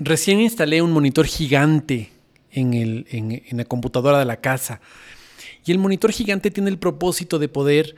recién 0.00 0.40
instalé 0.40 0.82
un 0.82 0.92
monitor 0.92 1.26
gigante 1.26 2.10
en, 2.50 3.46
la 3.52 3.64
computadora 3.64 4.18
de 4.18 4.24
la 4.24 4.40
casa. 4.40 4.80
Y 5.64 5.72
el 5.72 5.78
monitor 5.78 6.10
gigante 6.10 6.50
tiene 6.50 6.70
el 6.70 6.78
propósito 6.78 7.38
de 7.38 7.48
poder 7.48 7.94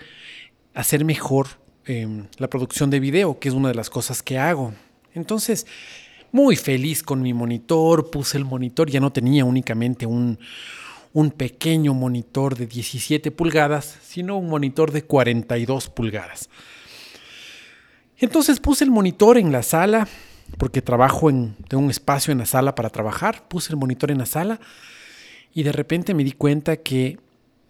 hacer 0.75 1.05
mejor 1.05 1.47
em, 1.87 2.27
la 2.37 2.49
producción 2.49 2.91
de 2.91 3.01
video, 3.01 3.39
que 3.39 3.49
es 3.49 3.55
una 3.55 3.69
de 3.69 3.75
las 3.75 3.89
cosas 3.89 4.23
que 4.23 4.39
hago. 4.39 4.75
Entonces, 5.15 5.67
muy 6.33 6.57
feliz 6.57 7.03
con 7.03 7.23
mi 7.23 7.33
monitor, 7.33 8.11
puse 8.11 8.37
el 8.37 8.45
monitor, 8.45 8.91
ya 8.91 9.01
no 9.01 9.13
tenía 9.13 9.45
únicamente 9.45 10.07
un 10.07 10.39
pequeño 11.37 11.95
monitor 11.95 12.57
de 12.57 12.67
17 12.67 13.31
pulgadas, 13.31 13.99
sino 14.03 14.37
un 14.37 14.49
monitor 14.49 14.91
de 14.91 15.03
42 15.03 15.89
pulgadas. 15.89 16.49
Entonces 18.19 18.61
puse 18.61 18.85
el 18.85 18.91
monitor 18.91 19.37
en 19.37 19.51
la 19.51 19.63
sala, 19.63 20.09
porque 20.59 20.83
trabajo 20.83 21.31
en, 21.31 21.57
tengo 21.69 21.83
un 21.83 21.91
espacio 21.91 22.33
en 22.33 22.39
la 22.39 22.47
sala 22.47 22.75
para 22.75 22.91
trabajar, 22.91 23.49
puse 23.49 23.73
el 23.73 23.79
monitor 23.79 24.11
en 24.11 24.19
la 24.19 24.27
sala 24.27 24.61
y 25.55 25.63
de 25.63 25.73
repente 25.73 26.15
me 26.15 26.25
di 26.25 26.33
cuenta 26.33 26.77
que 26.77 27.19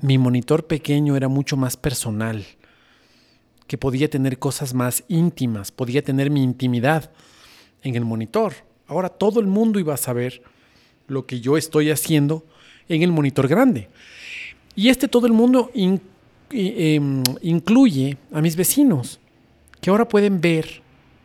mi 0.00 0.18
monitor 0.18 0.66
pequeño 0.66 1.16
era 1.16 1.28
mucho 1.28 1.56
más 1.56 1.76
personal, 1.76 2.44
que 3.66 3.78
podía 3.78 4.10
tener 4.10 4.38
cosas 4.38 4.74
más 4.74 5.04
íntimas, 5.08 5.70
podía 5.70 6.02
tener 6.02 6.30
mi 6.30 6.42
intimidad 6.42 7.10
en 7.82 7.94
el 7.94 8.04
monitor. 8.04 8.52
Ahora 8.86 9.08
todo 9.08 9.40
el 9.40 9.46
mundo 9.46 9.78
iba 9.78 9.94
a 9.94 9.98
saber 9.98 10.42
lo 11.06 11.26
que 11.26 11.40
yo 11.40 11.56
estoy 11.56 11.90
haciendo 11.90 12.44
en 12.88 13.02
el 13.02 13.12
monitor 13.12 13.48
grande. 13.48 13.88
Y 14.74 14.88
este 14.88 15.08
todo 15.08 15.26
el 15.26 15.32
mundo 15.32 15.70
em, 15.74 17.22
incluye 17.42 18.16
a 18.32 18.40
mis 18.40 18.56
vecinos, 18.56 19.20
que 19.80 19.90
ahora 19.90 20.08
pueden 20.08 20.40
ver 20.40 20.81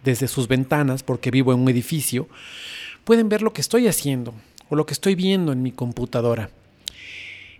desde 0.07 0.29
sus 0.29 0.47
ventanas, 0.47 1.03
porque 1.03 1.31
vivo 1.31 1.53
en 1.53 1.59
un 1.59 1.69
edificio, 1.69 2.29
pueden 3.03 3.27
ver 3.27 3.41
lo 3.41 3.51
que 3.51 3.59
estoy 3.61 3.87
haciendo 3.87 4.33
o 4.69 4.75
lo 4.75 4.85
que 4.85 4.93
estoy 4.93 5.15
viendo 5.15 5.51
en 5.51 5.61
mi 5.61 5.71
computadora. 5.71 6.49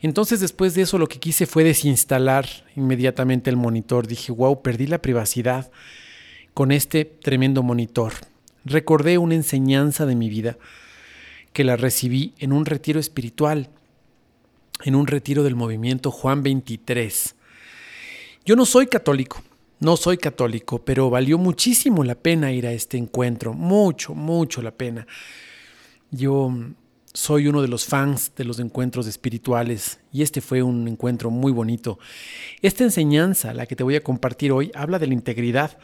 Entonces 0.02 0.40
después 0.40 0.74
de 0.74 0.84
eso 0.84 0.98
lo 0.98 1.08
que 1.08 1.20
quise 1.20 1.46
fue 1.46 1.66
desinstalar 1.66 2.48
inmediatamente 2.76 3.50
el 3.50 3.58
monitor. 3.58 4.08
Dije, 4.08 4.32
wow, 4.32 4.62
perdí 4.62 4.88
la 4.88 5.02
privacidad 5.02 5.70
con 6.54 6.72
este 6.72 7.04
tremendo 7.04 7.64
monitor. 7.64 8.14
Recordé 8.64 9.18
una 9.18 9.36
enseñanza 9.36 10.06
de 10.06 10.16
mi 10.16 10.30
vida 10.30 10.58
que 11.52 11.66
la 11.66 11.76
recibí 11.76 12.34
en 12.40 12.54
un 12.54 12.66
retiro 12.66 13.00
espiritual, 13.00 13.70
en 14.86 14.96
un 14.96 15.08
retiro 15.08 15.44
del 15.44 15.56
movimiento 15.56 16.12
Juan 16.12 16.44
23. 16.44 17.36
Yo 18.46 18.56
no 18.56 18.66
soy 18.66 18.88
católico, 18.88 19.44
no 19.80 19.98
soy 19.98 20.18
católico, 20.18 20.84
pero 20.84 21.10
valió 21.10 21.38
muchísimo 21.38 22.04
la 22.04 22.16
pena 22.16 22.52
ir 22.52 22.66
a 22.66 22.72
este 22.72 22.98
encuentro, 22.98 23.54
mucho, 23.54 24.16
mucho 24.16 24.62
la 24.62 24.72
pena. 24.72 25.06
Yo 26.10 26.52
soy 27.14 27.48
uno 27.48 27.62
de 27.62 27.68
los 27.68 27.86
fans 27.86 28.32
de 28.36 28.44
los 28.44 28.60
encuentros 28.60 29.08
espirituales 29.08 30.00
y 30.12 30.22
este 30.22 30.42
fue 30.42 30.62
un 30.62 30.88
encuentro 30.88 31.30
muy 31.30 31.52
bonito. 31.52 32.00
Esta 32.62 32.84
enseñanza, 32.84 33.54
la 33.54 33.66
que 33.66 33.76
te 33.76 33.84
voy 33.84 33.96
a 33.96 34.04
compartir 34.04 34.52
hoy, 34.52 34.72
habla 34.74 35.00
de 35.00 35.08
la 35.08 35.14
integridad. 35.14 35.78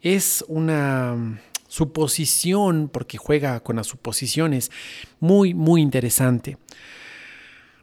Es 0.00 0.44
una 0.48 1.40
suposición, 1.66 2.88
porque 2.88 3.18
juega 3.18 3.60
con 3.60 3.76
las 3.76 3.86
suposiciones, 3.86 4.70
muy, 5.20 5.54
muy 5.54 5.82
interesante. 5.82 6.56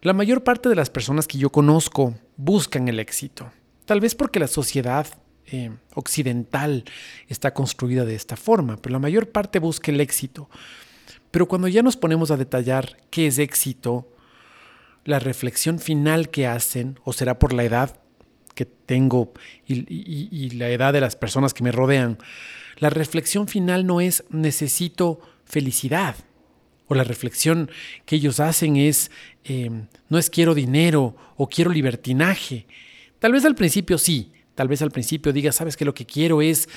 La 0.02 0.12
mayor 0.12 0.44
parte 0.44 0.68
de 0.68 0.74
las 0.74 0.90
personas 0.90 1.26
que 1.26 1.38
yo 1.38 1.50
conozco 1.50 2.14
buscan 2.36 2.88
el 2.88 3.00
éxito. 3.00 3.50
Tal 3.86 4.00
vez 4.00 4.14
porque 4.14 4.40
la 4.40 4.48
sociedad 4.48 5.06
eh, 5.46 5.70
occidental 5.94 6.84
está 7.28 7.54
construida 7.54 8.04
de 8.04 8.16
esta 8.16 8.36
forma, 8.36 8.76
pero 8.76 8.92
la 8.92 8.98
mayor 8.98 9.30
parte 9.30 9.60
busca 9.60 9.92
el 9.92 10.00
éxito. 10.00 10.50
Pero 11.30 11.46
cuando 11.46 11.68
ya 11.68 11.82
nos 11.82 11.96
ponemos 11.96 12.32
a 12.32 12.36
detallar 12.36 12.96
qué 13.10 13.28
es 13.28 13.38
éxito, 13.38 14.12
la 15.04 15.20
reflexión 15.20 15.78
final 15.78 16.30
que 16.30 16.48
hacen, 16.48 16.98
o 17.04 17.12
será 17.12 17.38
por 17.38 17.52
la 17.52 17.62
edad 17.62 18.00
que 18.56 18.64
tengo 18.64 19.32
y, 19.66 20.50
la 20.56 20.68
edad 20.70 20.92
de 20.92 21.00
las 21.00 21.14
personas 21.14 21.54
que 21.54 21.62
me 21.62 21.70
rodean, 21.70 22.18
la 22.78 22.90
reflexión 22.90 23.46
final 23.46 23.86
no 23.86 24.00
es 24.00 24.24
necesito 24.30 25.20
felicidad, 25.44 26.16
o 26.88 26.96
la 26.96 27.04
reflexión 27.04 27.70
que 28.04 28.16
ellos 28.16 28.40
hacen 28.40 28.76
es 28.76 29.12
eh, 29.44 29.70
no 30.08 30.18
es 30.18 30.28
quiero 30.28 30.54
dinero 30.54 31.14
o 31.36 31.48
quiero 31.48 31.70
libertinaje, 31.70 32.66
Tal 33.18 33.32
vez 33.32 33.44
al 33.44 33.54
principio 33.54 33.98
sí, 33.98 34.32
tal 34.54 34.68
vez 34.68 34.82
al 34.82 34.90
principio 34.90 35.32
digas, 35.32 35.56
sabes 35.56 35.76
que 35.76 35.84
lo 35.84 35.94
que 35.94 36.06
quiero 36.06 36.42
es 36.42 36.68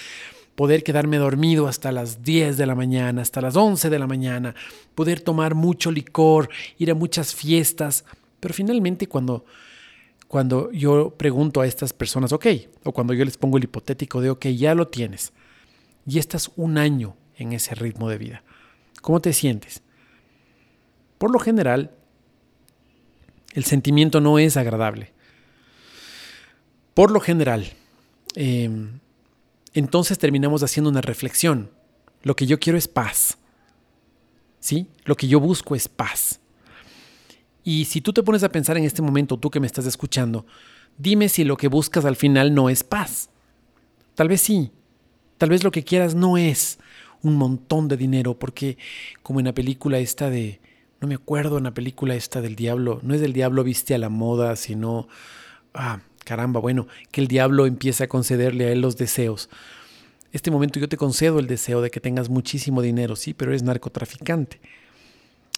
poder 0.56 0.84
quedarme 0.84 1.18
dormido 1.18 1.68
hasta 1.68 1.92
las 1.92 2.24
10 2.24 2.58
de 2.58 2.66
la 2.66 2.76
mañana, 2.76 3.22
hasta 3.22 3.42
las 3.42 3.56
11 3.56 3.90
de 3.90 4.00
la 4.00 4.08
mañana, 4.08 4.56
poder 4.96 5.22
tomar 5.22 5.56
mucho 5.56 5.92
licor, 5.92 6.50
ir 6.78 6.92
a 6.92 6.96
muchas 6.96 7.34
fiestas, 7.34 8.06
pero 8.40 8.54
finalmente 8.54 9.08
cuando 9.08 9.46
cuando 10.30 10.72
yo 10.72 11.16
pregunto 11.18 11.60
a 11.60 11.66
estas 11.66 11.92
personas, 11.92 12.32
ok, 12.34 12.46
o 12.84 12.92
cuando 12.92 13.16
yo 13.16 13.26
les 13.26 13.36
pongo 13.36 13.58
el 13.58 13.64
hipotético 13.64 14.22
de, 14.22 14.30
ok, 14.30 14.46
ya 14.50 14.76
lo 14.76 14.88
tienes, 14.88 15.34
y 16.06 16.20
estás 16.20 16.52
un 16.56 16.78
año 16.78 17.18
en 17.36 17.52
ese 17.52 17.74
ritmo 17.74 18.08
de 18.10 18.20
vida, 18.20 18.44
¿cómo 19.02 19.22
te 19.22 19.34
sientes? 19.34 19.82
Por 21.18 21.32
lo 21.32 21.40
general, 21.40 21.96
el 23.54 23.64
sentimiento 23.64 24.22
no 24.22 24.38
es 24.38 24.56
agradable. 24.56 25.14
Por 27.00 27.12
lo 27.12 27.22
general, 27.22 27.66
em, 28.36 29.00
entonces 29.74 30.20
terminamos 30.20 30.64
haciendo 30.64 30.90
una 30.90 31.00
reflexión. 31.00 31.72
Lo 32.24 32.36
que 32.36 32.46
yo 32.46 32.60
quiero 32.60 32.78
es 32.78 32.90
paz. 32.90 33.38
¿Sí? 34.60 34.86
Lo 35.06 35.16
que 35.16 35.30
yo 35.30 35.40
busco 35.40 35.76
es 35.76 35.88
paz. 35.88 36.42
Y 37.64 37.86
si 37.86 38.02
tú 38.02 38.12
te 38.12 38.22
pones 38.22 38.44
a 38.44 38.52
pensar 38.52 38.78
en 38.78 38.84
este 38.84 39.02
momento, 39.02 39.40
tú 39.40 39.50
que 39.50 39.62
me 39.62 39.68
estás 39.68 39.86
escuchando, 39.86 40.46
dime 40.98 41.30
si 41.30 41.46
lo 41.46 41.56
que 41.56 41.70
buscas 41.70 42.04
al 42.04 42.18
final 42.18 42.54
no 42.54 42.70
es 42.70 42.84
paz. 42.84 43.30
Tal 44.14 44.28
vez 44.28 44.42
sí. 44.42 44.70
Tal 45.38 45.52
vez 45.52 45.64
lo 45.64 45.72
que 45.72 45.86
quieras 45.86 46.16
no 46.16 46.36
es 46.36 46.80
un 47.22 47.38
montón 47.38 47.88
de 47.88 47.96
dinero, 47.96 48.38
porque 48.38 48.78
como 49.24 49.40
en 49.40 49.46
la 49.46 49.54
película 49.54 50.00
esta 50.00 50.30
de, 50.30 50.60
no 51.00 51.08
me 51.08 51.16
acuerdo 51.16 51.60
en 51.60 51.64
la 51.64 51.74
película 51.74 52.16
esta 52.16 52.42
del 52.42 52.58
diablo, 52.58 53.00
no 53.04 53.14
es 53.14 53.22
del 53.22 53.32
diablo 53.32 53.64
viste 53.64 53.96
a 53.96 54.00
la 54.00 54.10
moda, 54.10 54.58
sino, 54.58 55.08
ah, 55.74 56.02
caramba, 56.24 56.60
bueno, 56.60 56.88
que 57.12 57.22
el 57.22 57.28
diablo 57.28 57.66
empiece 57.66 58.04
a 58.04 58.08
concederle 58.08 58.66
a 58.66 58.72
él 58.72 58.82
los 58.82 58.98
deseos. 58.98 59.50
Este 60.32 60.52
momento 60.52 60.80
yo 60.80 60.88
te 60.88 60.98
concedo 60.98 61.40
el 61.40 61.48
deseo 61.48 61.82
de 61.82 61.90
que 61.90 62.00
tengas 62.00 62.30
muchísimo 62.30 62.82
dinero, 62.82 63.16
sí, 63.16 63.34
pero 63.34 63.52
eres 63.52 63.64
narcotraficante. 63.64 64.60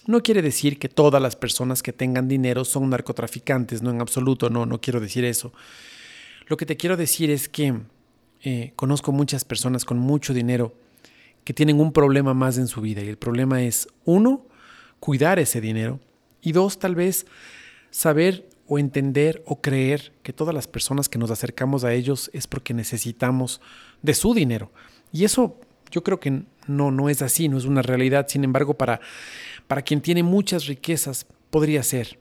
No 0.07 0.23
quiere 0.23 0.41
decir 0.41 0.79
que 0.79 0.89
todas 0.89 1.21
las 1.21 1.35
personas 1.35 1.83
que 1.83 1.93
tengan 1.93 2.27
dinero 2.27 2.65
son 2.65 2.89
narcotraficantes, 2.89 3.81
no 3.81 3.91
en 3.91 4.01
absoluto, 4.01 4.49
no, 4.49 4.65
no 4.65 4.81
quiero 4.81 4.99
decir 4.99 5.25
eso. 5.25 5.53
Lo 6.47 6.57
que 6.57 6.65
te 6.65 6.77
quiero 6.77 6.97
decir 6.97 7.29
es 7.29 7.47
que 7.49 7.75
eh, 8.43 8.73
conozco 8.75 9.11
muchas 9.11 9.45
personas 9.45 9.85
con 9.85 9.99
mucho 9.99 10.33
dinero 10.33 10.73
que 11.43 11.53
tienen 11.53 11.79
un 11.79 11.91
problema 11.91 12.33
más 12.33 12.57
en 12.57 12.67
su 12.67 12.81
vida 12.81 13.01
y 13.03 13.09
el 13.09 13.17
problema 13.17 13.61
es, 13.61 13.87
uno, 14.05 14.45
cuidar 14.99 15.37
ese 15.37 15.61
dinero 15.61 15.99
y 16.41 16.51
dos, 16.51 16.79
tal 16.79 16.95
vez 16.95 17.25
saber 17.91 18.47
o 18.73 18.79
entender 18.79 19.43
o 19.45 19.59
creer 19.59 20.13
que 20.23 20.31
todas 20.31 20.55
las 20.55 20.65
personas 20.65 21.09
que 21.09 21.19
nos 21.19 21.29
acercamos 21.29 21.83
a 21.83 21.91
ellos 21.91 22.31
es 22.31 22.47
porque 22.47 22.73
necesitamos 22.73 23.59
de 24.01 24.13
su 24.13 24.33
dinero. 24.33 24.71
Y 25.11 25.25
eso 25.25 25.59
yo 25.91 26.03
creo 26.03 26.21
que 26.21 26.43
no, 26.67 26.89
no 26.89 27.09
es 27.09 27.21
así, 27.21 27.49
no 27.49 27.57
es 27.57 27.65
una 27.65 27.81
realidad. 27.81 28.27
Sin 28.29 28.45
embargo, 28.45 28.75
para, 28.75 29.01
para 29.67 29.81
quien 29.81 29.99
tiene 29.99 30.23
muchas 30.23 30.67
riquezas, 30.67 31.25
podría 31.49 31.83
ser. 31.83 32.17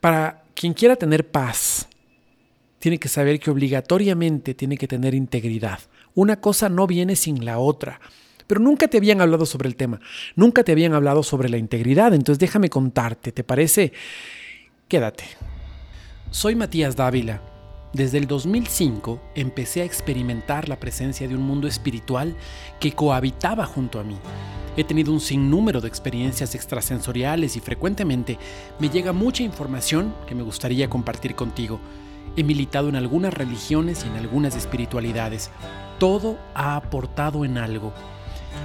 Para 0.00 0.42
quien 0.52 0.74
quiera 0.74 0.96
tener 0.96 1.30
paz, 1.30 1.88
tiene 2.80 2.98
que 2.98 3.08
saber 3.08 3.38
que 3.38 3.52
obligatoriamente 3.52 4.52
tiene 4.52 4.76
que 4.76 4.88
tener 4.88 5.14
integridad. 5.14 5.78
Una 6.12 6.40
cosa 6.40 6.68
no 6.68 6.88
viene 6.88 7.14
sin 7.14 7.44
la 7.44 7.60
otra. 7.60 8.00
Pero 8.48 8.60
nunca 8.60 8.88
te 8.88 8.96
habían 8.96 9.20
hablado 9.20 9.46
sobre 9.46 9.68
el 9.68 9.76
tema, 9.76 10.00
nunca 10.34 10.64
te 10.64 10.72
habían 10.72 10.92
hablado 10.92 11.22
sobre 11.22 11.48
la 11.48 11.56
integridad. 11.56 12.12
Entonces 12.14 12.40
déjame 12.40 12.68
contarte, 12.68 13.30
¿te 13.30 13.44
parece? 13.44 13.92
Quédate. 14.92 15.24
Soy 16.30 16.54
Matías 16.54 16.96
Dávila. 16.96 17.40
Desde 17.94 18.18
el 18.18 18.26
2005 18.26 19.22
empecé 19.34 19.80
a 19.80 19.86
experimentar 19.86 20.68
la 20.68 20.78
presencia 20.78 21.26
de 21.26 21.34
un 21.34 21.40
mundo 21.40 21.66
espiritual 21.66 22.36
que 22.78 22.92
cohabitaba 22.92 23.64
junto 23.64 23.98
a 23.98 24.04
mí. 24.04 24.18
He 24.76 24.84
tenido 24.84 25.10
un 25.10 25.20
sinnúmero 25.22 25.80
de 25.80 25.88
experiencias 25.88 26.54
extrasensoriales 26.54 27.56
y 27.56 27.60
frecuentemente 27.60 28.36
me 28.78 28.90
llega 28.90 29.14
mucha 29.14 29.42
información 29.42 30.14
que 30.26 30.34
me 30.34 30.42
gustaría 30.42 30.90
compartir 30.90 31.34
contigo. 31.34 31.80
He 32.36 32.44
militado 32.44 32.90
en 32.90 32.96
algunas 32.96 33.32
religiones 33.32 34.04
y 34.04 34.08
en 34.08 34.16
algunas 34.16 34.56
espiritualidades. 34.56 35.48
Todo 35.98 36.36
ha 36.54 36.76
aportado 36.76 37.46
en 37.46 37.56
algo. 37.56 37.94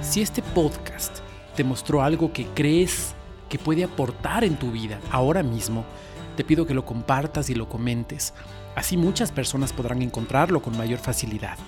Si 0.02 0.20
este 0.20 0.42
podcast 0.42 1.20
te 1.56 1.64
mostró 1.64 2.02
algo 2.02 2.34
que 2.34 2.44
crees 2.48 3.14
que 3.48 3.58
puede 3.58 3.82
aportar 3.82 4.44
en 4.44 4.56
tu 4.56 4.70
vida 4.70 5.00
ahora 5.10 5.42
mismo, 5.42 5.86
te 6.38 6.44
pido 6.44 6.66
que 6.66 6.74
lo 6.74 6.86
compartas 6.86 7.50
y 7.50 7.54
lo 7.56 7.68
comentes. 7.68 8.32
Así 8.76 8.96
muchas 8.96 9.32
personas 9.32 9.72
podrán 9.72 10.02
encontrarlo 10.02 10.62
con 10.62 10.78
mayor 10.78 11.00
facilidad. 11.00 11.58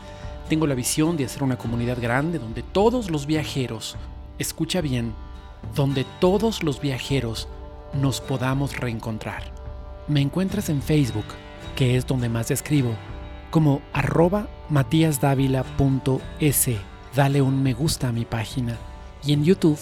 Tengo 0.48 0.68
la 0.68 0.76
visión 0.76 1.16
de 1.16 1.24
hacer 1.24 1.42
una 1.42 1.58
comunidad 1.58 2.00
grande 2.00 2.38
donde 2.38 2.62
todos 2.62 3.10
los 3.10 3.26
viajeros 3.26 3.96
escucha 4.38 4.80
bien, 4.80 5.12
donde 5.74 6.06
todos 6.20 6.62
los 6.62 6.80
viajeros 6.80 7.48
nos 7.94 8.20
podamos 8.20 8.76
reencontrar. 8.76 9.42
Me 10.06 10.20
encuentras 10.20 10.68
en 10.68 10.82
Facebook, 10.82 11.26
que 11.74 11.96
es 11.96 12.06
donde 12.06 12.28
más 12.28 12.52
escribo, 12.52 12.94
como 13.50 13.82
arroba 13.92 14.46
matíasdávila.es. 14.68 16.68
Dale 17.16 17.42
un 17.42 17.60
me 17.60 17.72
gusta 17.72 18.10
a 18.10 18.12
mi 18.12 18.24
página. 18.24 18.78
Y 19.24 19.32
en 19.32 19.42
YouTube 19.42 19.80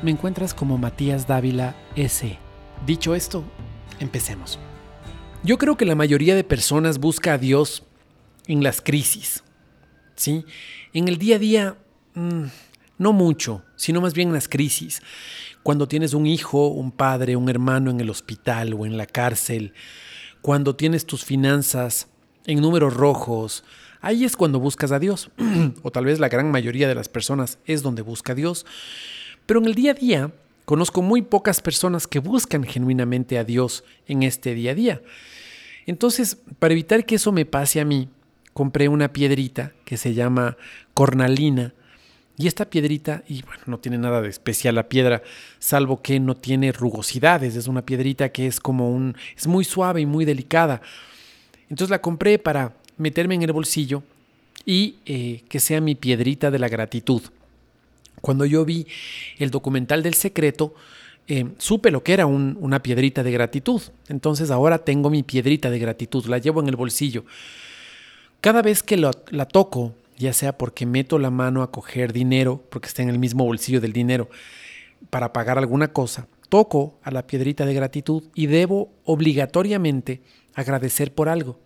me 0.00 0.12
encuentras 0.12 0.54
como 0.54 0.78
Matías 0.78 1.26
Dávila 1.26 1.74
S. 1.96 2.38
Dicho 2.86 3.16
esto, 3.16 3.42
empecemos. 4.00 4.58
Yo 5.42 5.58
creo 5.58 5.76
que 5.76 5.84
la 5.84 5.94
mayoría 5.94 6.34
de 6.34 6.44
personas 6.44 6.98
busca 6.98 7.34
a 7.34 7.38
Dios 7.38 7.84
en 8.46 8.62
las 8.62 8.80
crisis. 8.80 9.44
¿Sí? 10.16 10.44
En 10.92 11.06
el 11.06 11.18
día 11.18 11.36
a 11.36 11.38
día, 11.38 11.78
mm, 12.14 12.44
no 12.98 13.12
mucho, 13.12 13.62
sino 13.76 14.00
más 14.00 14.14
bien 14.14 14.28
en 14.28 14.34
las 14.34 14.48
crisis. 14.48 15.00
Cuando 15.62 15.86
tienes 15.86 16.12
un 16.12 16.26
hijo, 16.26 16.68
un 16.68 16.90
padre, 16.90 17.36
un 17.36 17.48
hermano 17.48 17.90
en 17.90 18.00
el 18.00 18.10
hospital 18.10 18.74
o 18.74 18.84
en 18.84 18.96
la 18.96 19.06
cárcel, 19.06 19.74
cuando 20.42 20.74
tienes 20.74 21.06
tus 21.06 21.24
finanzas 21.24 22.08
en 22.46 22.60
números 22.60 22.94
rojos, 22.94 23.64
ahí 24.00 24.24
es 24.24 24.36
cuando 24.36 24.58
buscas 24.58 24.90
a 24.90 24.98
Dios. 24.98 25.30
o 25.82 25.92
tal 25.92 26.04
vez 26.04 26.18
la 26.18 26.28
gran 26.28 26.50
mayoría 26.50 26.88
de 26.88 26.94
las 26.94 27.08
personas 27.08 27.58
es 27.64 27.82
donde 27.82 28.02
busca 28.02 28.32
a 28.32 28.36
Dios. 28.36 28.66
Pero 29.46 29.60
en 29.60 29.66
el 29.66 29.74
día 29.74 29.92
a 29.92 29.94
día, 29.94 30.32
conozco 30.68 31.00
muy 31.00 31.22
pocas 31.22 31.62
personas 31.62 32.06
que 32.06 32.18
buscan 32.18 32.62
genuinamente 32.62 33.38
a 33.38 33.44
Dios 33.44 33.84
en 34.06 34.22
este 34.22 34.54
día 34.54 34.72
a 34.72 34.74
día. 34.74 35.02
Entonces, 35.86 36.36
para 36.58 36.74
evitar 36.74 37.06
que 37.06 37.14
eso 37.14 37.32
me 37.32 37.46
pase 37.46 37.80
a 37.80 37.86
mí, 37.86 38.10
compré 38.52 38.86
una 38.90 39.10
piedrita 39.10 39.72
que 39.86 39.96
se 39.96 40.12
llama 40.12 40.58
cornalina. 40.92 41.72
Y 42.36 42.48
esta 42.48 42.68
piedrita, 42.68 43.22
y 43.26 43.40
bueno, 43.44 43.62
no 43.64 43.78
tiene 43.78 43.96
nada 43.96 44.20
de 44.20 44.28
especial 44.28 44.74
la 44.74 44.90
piedra, 44.90 45.22
salvo 45.58 46.02
que 46.02 46.20
no 46.20 46.36
tiene 46.36 46.70
rugosidades. 46.70 47.56
Es 47.56 47.66
una 47.66 47.86
piedrita 47.86 48.28
que 48.28 48.46
es 48.46 48.60
como 48.60 48.90
un. 48.90 49.16
es 49.38 49.46
muy 49.46 49.64
suave 49.64 50.02
y 50.02 50.06
muy 50.06 50.26
delicada. 50.26 50.82
Entonces 51.70 51.88
la 51.88 52.02
compré 52.02 52.38
para 52.38 52.74
meterme 52.98 53.36
en 53.36 53.42
el 53.44 53.52
bolsillo 53.54 54.02
y 54.66 54.96
eh, 55.06 55.44
que 55.48 55.60
sea 55.60 55.80
mi 55.80 55.94
piedrita 55.94 56.50
de 56.50 56.58
la 56.58 56.68
gratitud. 56.68 57.22
Cuando 58.20 58.44
yo 58.44 58.64
vi 58.64 58.86
el 59.38 59.50
documental 59.50 60.02
del 60.02 60.14
secreto, 60.14 60.74
eh, 61.26 61.46
supe 61.58 61.90
lo 61.90 62.02
que 62.02 62.14
era 62.14 62.26
una 62.26 62.82
piedrita 62.82 63.22
de 63.22 63.30
gratitud. 63.30 63.82
Entonces 64.08 64.50
ahora 64.50 64.78
tengo 64.78 65.10
mi 65.10 65.22
piedrita 65.22 65.70
de 65.70 65.78
gratitud, 65.78 66.24
la 66.26 66.38
llevo 66.38 66.60
en 66.60 66.68
el 66.68 66.76
bolsillo. 66.76 67.24
Cada 68.40 68.62
vez 68.62 68.82
que 68.82 68.96
la 68.96 69.12
toco, 69.12 69.94
ya 70.16 70.32
sea 70.32 70.56
porque 70.56 70.86
meto 70.86 71.18
la 71.18 71.30
mano 71.30 71.62
a 71.62 71.70
coger 71.70 72.12
dinero, 72.12 72.62
porque 72.70 72.88
está 72.88 73.02
en 73.02 73.10
el 73.10 73.18
mismo 73.18 73.44
bolsillo 73.44 73.80
del 73.80 73.92
dinero, 73.92 74.28
para 75.10 75.32
pagar 75.32 75.58
alguna 75.58 75.92
cosa, 75.92 76.26
toco 76.48 76.98
a 77.02 77.10
la 77.10 77.26
piedrita 77.26 77.66
de 77.66 77.74
gratitud 77.74 78.24
y 78.34 78.46
debo 78.46 78.90
obligatoriamente 79.04 80.22
agradecer 80.54 81.12
por 81.12 81.28
algo. 81.28 81.58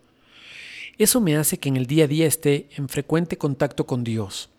Eso 0.98 1.20
me 1.20 1.36
hace 1.36 1.58
que 1.58 1.68
en 1.68 1.76
el 1.76 1.86
día 1.86 2.04
a 2.04 2.08
día 2.08 2.26
esté 2.26 2.68
en 2.76 2.88
frecuente 2.88 3.38
contacto 3.38 3.86
con 3.86 4.04
Dios 4.04 4.51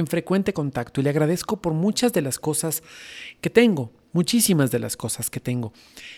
en 0.00 0.06
frecuente 0.06 0.52
contacto 0.52 1.00
y 1.00 1.04
le 1.04 1.10
agradezco 1.10 1.60
por 1.60 1.72
muchas 1.72 2.12
de 2.12 2.22
las 2.22 2.38
cosas 2.38 2.82
que 3.40 3.50
tengo, 3.50 3.92
muchísimas 4.12 4.70
de 4.70 4.78
las 4.78 4.96
cosas 4.96 5.30
que 5.30 5.40
tengo. 5.40 5.72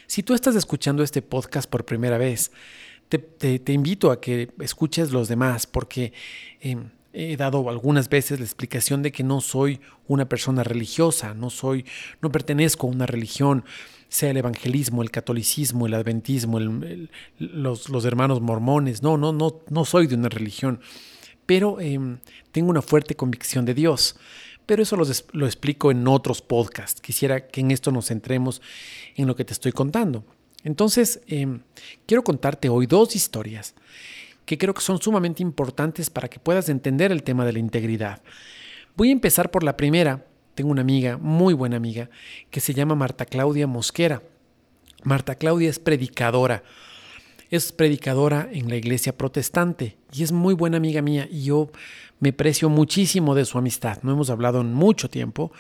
Si 0.06 0.22
tú 0.22 0.34
estás 0.34 0.56
escuchando 0.56 1.02
este 1.02 1.22
podcast 1.22 1.68
por 1.68 1.84
primera 1.84 2.18
vez, 2.18 2.52
te, 3.08 3.72
invito 3.72 4.10
a 4.10 4.20
que 4.20 4.50
escuches 4.60 5.10
los 5.10 5.28
demás 5.28 5.66
porque 5.66 6.12
em, 6.60 6.90
he 7.12 7.36
dado 7.36 7.68
algunas 7.68 8.08
veces 8.08 8.38
la 8.38 8.44
explicación 8.44 9.02
de 9.02 9.10
que 9.10 9.24
no 9.24 9.40
soy 9.40 9.80
una 10.06 10.28
persona 10.28 10.62
religiosa, 10.62 11.34
no 11.34 11.50
soy, 11.50 11.84
no 12.20 12.30
pertenezco 12.30 12.86
a 12.86 12.90
una 12.90 13.06
religión, 13.06 13.64
sea 14.08 14.30
el 14.30 14.36
evangelismo, 14.36 15.02
el 15.02 15.10
catolicismo, 15.10 15.86
el 15.86 15.94
adventismo, 15.94 16.58
los, 17.38 17.88
los 17.88 18.04
hermanos 18.04 18.40
mormones. 18.40 19.02
No, 19.02 19.16
no, 19.16 19.32
no, 19.32 19.60
no 19.68 19.84
soy 19.84 20.06
de 20.06 20.16
una 20.16 20.28
religión 20.28 20.80
pero 21.50 21.80
em, 21.80 22.18
tengo 22.52 22.70
una 22.70 22.80
fuerte 22.80 23.16
convicción 23.16 23.64
de 23.64 23.74
Dios. 23.74 24.14
Pero 24.66 24.84
eso 24.84 24.96
lo, 24.96 25.46
explico 25.46 25.90
en 25.90 26.06
otros 26.06 26.42
podcasts. 26.42 27.00
Quisiera 27.00 27.48
que 27.48 27.60
en 27.60 27.72
esto 27.72 27.90
nos 27.90 28.06
centremos 28.06 28.62
en 29.16 29.26
lo 29.26 29.34
que 29.34 29.44
te 29.44 29.52
estoy 29.52 29.72
contando. 29.72 30.24
Entonces, 30.62 31.20
em, 31.26 31.62
quiero 32.06 32.22
contarte 32.22 32.68
hoy 32.68 32.86
dos 32.86 33.16
historias 33.16 33.74
que 34.46 34.58
creo 34.58 34.74
que 34.74 34.80
son 34.80 35.02
sumamente 35.02 35.42
importantes 35.42 36.08
para 36.08 36.28
que 36.28 36.38
puedas 36.38 36.68
entender 36.68 37.10
el 37.10 37.24
tema 37.24 37.44
de 37.44 37.54
la 37.54 37.58
integridad. 37.58 38.22
Voy 38.94 39.08
a 39.08 39.12
empezar 39.12 39.50
por 39.50 39.64
la 39.64 39.76
primera. 39.76 40.24
Tengo 40.54 40.70
una 40.70 40.82
amiga, 40.82 41.16
muy 41.16 41.52
buena 41.52 41.78
amiga, 41.78 42.10
que 42.50 42.60
se 42.60 42.74
llama 42.74 42.94
Marta 42.94 43.26
Claudia 43.26 43.66
Mosquera. 43.66 44.22
Marta 45.02 45.34
Claudia 45.34 45.68
es 45.68 45.80
predicadora 45.80 46.62
es 47.50 47.72
predicadora 47.72 48.48
en 48.52 48.68
la 48.68 48.76
iglesia 48.76 49.16
protestante 49.16 49.96
y 50.12 50.22
es 50.22 50.30
muy 50.32 50.54
buena 50.54 50.76
amiga 50.76 51.02
mía 51.02 51.28
y 51.30 51.44
yo 51.44 51.70
me 52.20 52.32
precio 52.32 52.68
muchísimo 52.68 53.34
de 53.34 53.44
su 53.44 53.58
amistad. 53.58 53.98
No 54.02 54.12
hemos 54.12 54.30
hablado 54.30 54.60
en 54.60 54.72
mucho 54.72 55.10
tiempo. 55.10 55.50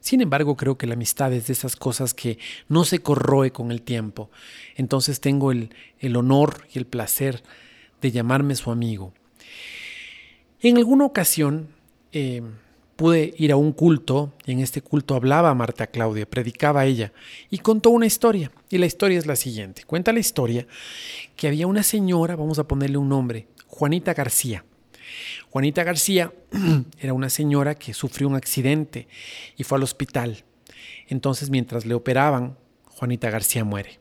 Sin 0.00 0.20
embargo, 0.20 0.56
creo 0.56 0.76
que 0.76 0.86
la 0.86 0.94
amistad 0.94 1.32
es 1.32 1.46
de 1.46 1.52
esas 1.54 1.74
cosas 1.74 2.12
que 2.12 2.38
no 2.68 2.84
se 2.84 3.00
corroe 3.00 3.50
con 3.50 3.72
el 3.72 3.82
tiempo. 3.82 4.30
Entonces 4.76 5.20
tengo 5.20 5.50
el, 5.50 5.70
honor 6.16 6.66
y 6.72 6.78
el 6.78 6.86
placer 6.86 7.42
de 8.02 8.10
llamarme 8.10 8.54
su 8.54 8.70
amigo. 8.70 9.12
En 10.60 10.76
alguna 10.76 11.04
ocasión, 11.04 11.68
eh, 12.12 12.42
pude 12.98 13.32
ir 13.38 13.52
a 13.52 13.56
un 13.56 13.70
culto 13.70 14.34
y 14.44 14.50
en 14.50 14.58
este 14.58 14.82
culto 14.82 15.14
hablaba 15.14 15.54
Marta 15.54 15.86
Claudia, 15.86 16.28
predicaba 16.28 16.84
ella 16.84 17.12
y 17.48 17.58
contó 17.58 17.90
una 17.90 18.06
historia. 18.06 18.50
Y 18.70 18.78
la 18.78 18.86
historia 18.86 19.20
es 19.20 19.24
la 19.24 19.36
siguiente. 19.36 19.84
Cuenta 19.84 20.12
la 20.12 20.18
historia 20.18 20.66
que 21.36 21.46
había 21.46 21.68
una 21.68 21.84
señora, 21.84 22.34
vamos 22.34 22.58
a 22.58 22.66
ponerle 22.66 22.98
un 22.98 23.08
nombre, 23.08 23.46
Juanita 23.68 24.14
García. 24.14 24.64
Juanita 25.48 25.84
García 25.84 26.32
era 26.98 27.12
una 27.12 27.30
señora 27.30 27.76
que 27.76 27.94
sufrió 27.94 28.26
un 28.26 28.34
accidente 28.34 29.06
y 29.56 29.62
fue 29.62 29.78
al 29.78 29.84
hospital. 29.84 30.42
Entonces 31.06 31.50
mientras 31.50 31.86
le 31.86 31.94
operaban, 31.94 32.58
Juanita 32.88 33.30
García 33.30 33.62
muere. 33.62 34.00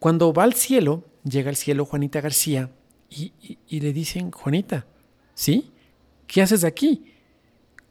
Cuando 0.00 0.32
va 0.32 0.42
al 0.42 0.54
cielo, 0.54 1.04
llega 1.22 1.50
al 1.50 1.56
cielo 1.56 1.84
Juanita 1.84 2.20
García 2.20 2.68
y, 3.08 3.32
y 3.68 3.78
le 3.78 3.92
dicen, 3.92 4.32
Juanita, 4.32 4.86
¿sí? 5.34 5.70
¿Qué 6.26 6.42
haces 6.42 6.64
aquí? 6.64 7.04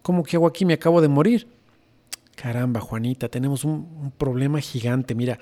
¿Cómo 0.01 0.23
que 0.23 0.37
hago 0.37 0.47
aquí? 0.47 0.65
Me 0.65 0.73
acabo 0.73 1.01
de 1.01 1.07
morir. 1.07 1.47
Caramba, 2.35 2.79
Juanita, 2.79 3.27
tenemos 3.27 3.65
un, 3.65 4.13
problema 4.17 4.61
gigante. 4.61 5.13
Mira, 5.13 5.39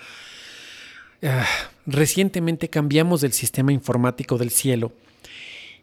ah, 1.23 1.45
recientemente 1.85 2.69
cambiamos 2.69 3.21
del 3.21 3.33
sistema 3.33 3.71
informático 3.71 4.37
del 4.37 4.49
cielo 4.49 4.91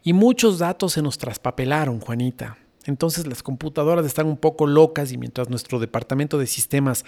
y 0.03 0.13
muchos 0.13 0.59
datos 0.59 0.93
se 0.93 1.01
nos 1.01 1.17
traspapelaron, 1.17 1.99
Juanita. 1.99 2.57
Entonces 2.85 3.25
las 3.27 3.41
computadoras 3.41 4.05
están 4.05 4.27
un 4.27 4.37
poco 4.37 4.67
locas 4.67 5.11
y 5.11 5.17
mientras 5.17 5.49
nuestro 5.49 5.79
departamento 5.79 6.37
de 6.37 6.47
sistemas 6.47 7.05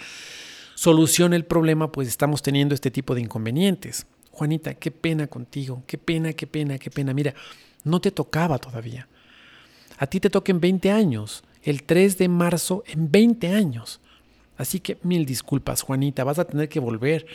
solucione 0.74 1.36
el 1.36 1.44
problema, 1.44 1.92
pues 1.92 2.08
estamos 2.08 2.42
teniendo 2.42 2.74
este 2.74 2.90
tipo 2.90 3.14
de 3.14 3.20
inconvenientes. 3.20 4.06
Juanita, 4.32 4.74
qué 4.74 4.90
pena 4.90 5.26
contigo, 5.26 5.82
qué 5.86 5.98
pena, 5.98 6.32
qué 6.32 6.46
pena, 6.46 6.78
qué 6.78 6.90
pena. 6.90 7.12
Mira, 7.12 7.34
no 7.84 8.00
te 8.00 8.10
tocaba 8.10 8.58
todavía. 8.58 9.06
A 9.98 10.06
ti 10.06 10.18
te 10.20 10.30
toquen 10.30 10.60
20 10.60 10.90
años 10.90 11.44
el 11.62 11.82
3 11.82 12.18
de 12.18 12.28
marzo 12.28 12.84
en 12.86 13.10
20 13.10 13.48
años. 13.48 14.00
Así 14.56 14.80
que 14.80 14.98
mil 15.02 15.24
disculpas, 15.24 15.82
Juanita, 15.82 16.24
vas 16.24 16.38
a 16.38 16.44
tener 16.44 16.68
que 16.68 16.80
volver. 16.80 17.26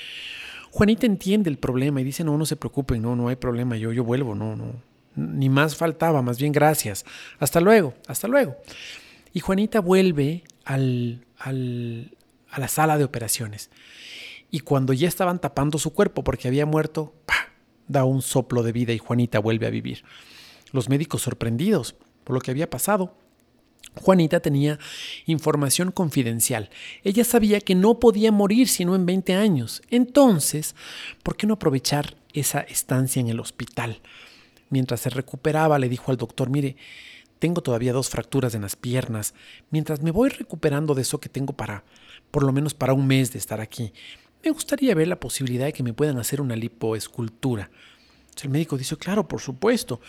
Juanita 0.71 1.05
entiende 1.05 1.49
el 1.49 1.57
problema 1.57 2.01
y 2.01 2.03
dice, 2.03 2.23
no, 2.23 2.37
no 2.37 2.45
se 2.45 2.55
preocupen, 2.55 3.01
no, 3.01 3.15
no 3.15 3.29
hay 3.29 3.35
problema, 3.35 3.77
yo, 3.77 3.91
yo 3.93 4.03
vuelvo, 4.03 4.35
no, 4.35 4.55
no, 4.55 4.73
ni 5.15 5.47
más 5.47 5.75
faltaba, 5.75 6.21
más 6.21 6.39
bien 6.39 6.51
gracias. 6.51 7.05
Hasta 7.39 7.61
luego, 7.61 7.93
hasta 8.07 8.27
luego. 8.27 8.57
Y 9.33 9.39
Juanita 9.39 9.79
vuelve 9.79 10.43
al, 10.65 11.25
al, 11.37 12.17
a 12.49 12.59
la 12.59 12.67
sala 12.67 12.97
de 12.97 13.03
operaciones. 13.03 13.69
Y 14.51 14.59
cuando 14.59 14.93
ya 14.93 15.07
estaban 15.07 15.39
tapando 15.39 15.77
su 15.79 15.93
cuerpo 15.93 16.23
porque 16.23 16.47
había 16.47 16.65
muerto, 16.65 17.13
da 17.87 18.03
un 18.03 18.21
soplo 18.21 18.63
de 18.63 18.71
vida 18.71 18.93
y 18.93 18.97
Juanita 18.97 19.39
vuelve 19.39 19.67
a 19.67 19.71
vivir. 19.71 20.03
Los 20.71 20.89
médicos 20.89 21.21
sorprendidos 21.21 21.95
por 22.23 22.33
lo 22.33 22.41
que 22.41 22.51
había 22.51 22.69
pasado 22.69 23.15
Juanita 23.95 24.39
tenía 24.39 24.79
información 25.25 25.91
confidencial. 25.91 26.69
Ella 27.03 27.23
sabía 27.23 27.61
que 27.61 27.75
no 27.75 27.99
podía 27.99 28.31
morir 28.31 28.67
sino 28.67 28.95
en 28.95 29.05
20 29.05 29.35
años. 29.35 29.81
Entonces, 29.89 30.75
¿por 31.21 31.37
qué 31.37 31.47
no 31.47 31.55
aprovechar 31.55 32.15
esa 32.33 32.61
estancia 32.61 33.19
en 33.19 33.29
el 33.29 33.39
hospital? 33.39 34.01
Mientras 34.69 35.01
se 35.01 35.09
recuperaba, 35.09 35.77
le 35.77 35.89
dijo 35.89 36.11
al 36.11 36.17
doctor, 36.17 36.49
mire, 36.49 36.75
tengo 37.37 37.61
todavía 37.61 37.93
dos 37.93 38.09
fracturas 38.09 38.55
en 38.55 38.61
las 38.61 38.75
piernas. 38.75 39.33
Mientras 39.69 40.01
me 40.01 40.11
voy 40.11 40.29
recuperando 40.29 40.95
de 40.95 41.03
eso 41.03 41.19
que 41.19 41.29
tengo 41.29 41.53
para, 41.53 41.83
por 42.31 42.43
lo 42.43 42.51
menos 42.51 42.73
para 42.73 42.93
un 42.93 43.05
mes 43.05 43.33
de 43.33 43.39
estar 43.39 43.61
aquí, 43.61 43.93
me 44.43 44.51
gustaría 44.51 44.95
ver 44.95 45.07
la 45.07 45.19
posibilidad 45.19 45.65
de 45.65 45.73
que 45.73 45.83
me 45.83 45.93
puedan 45.93 46.17
hacer 46.17 46.41
una 46.41 46.55
lipoescultura. 46.55 47.69
El 48.43 48.49
médico 48.49 48.77
dice, 48.77 48.97
claro, 48.97 49.27
por 49.27 49.41
supuesto. 49.41 50.01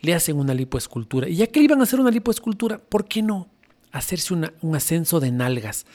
Le 0.00 0.14
hacen 0.14 0.36
una 0.38 0.54
lipoescultura. 0.54 1.28
Y 1.28 1.36
ya 1.36 1.46
que 1.46 1.60
le 1.60 1.64
iban 1.64 1.80
a 1.80 1.84
hacer 1.84 2.00
una 2.00 2.10
lipoescultura, 2.10 2.78
¿por 2.78 3.06
qué 3.06 3.22
no 3.22 3.48
hacerse 3.92 4.34
un 4.34 4.74
ascenso 4.74 5.20
de 5.20 5.30
nalgas. 5.30 5.86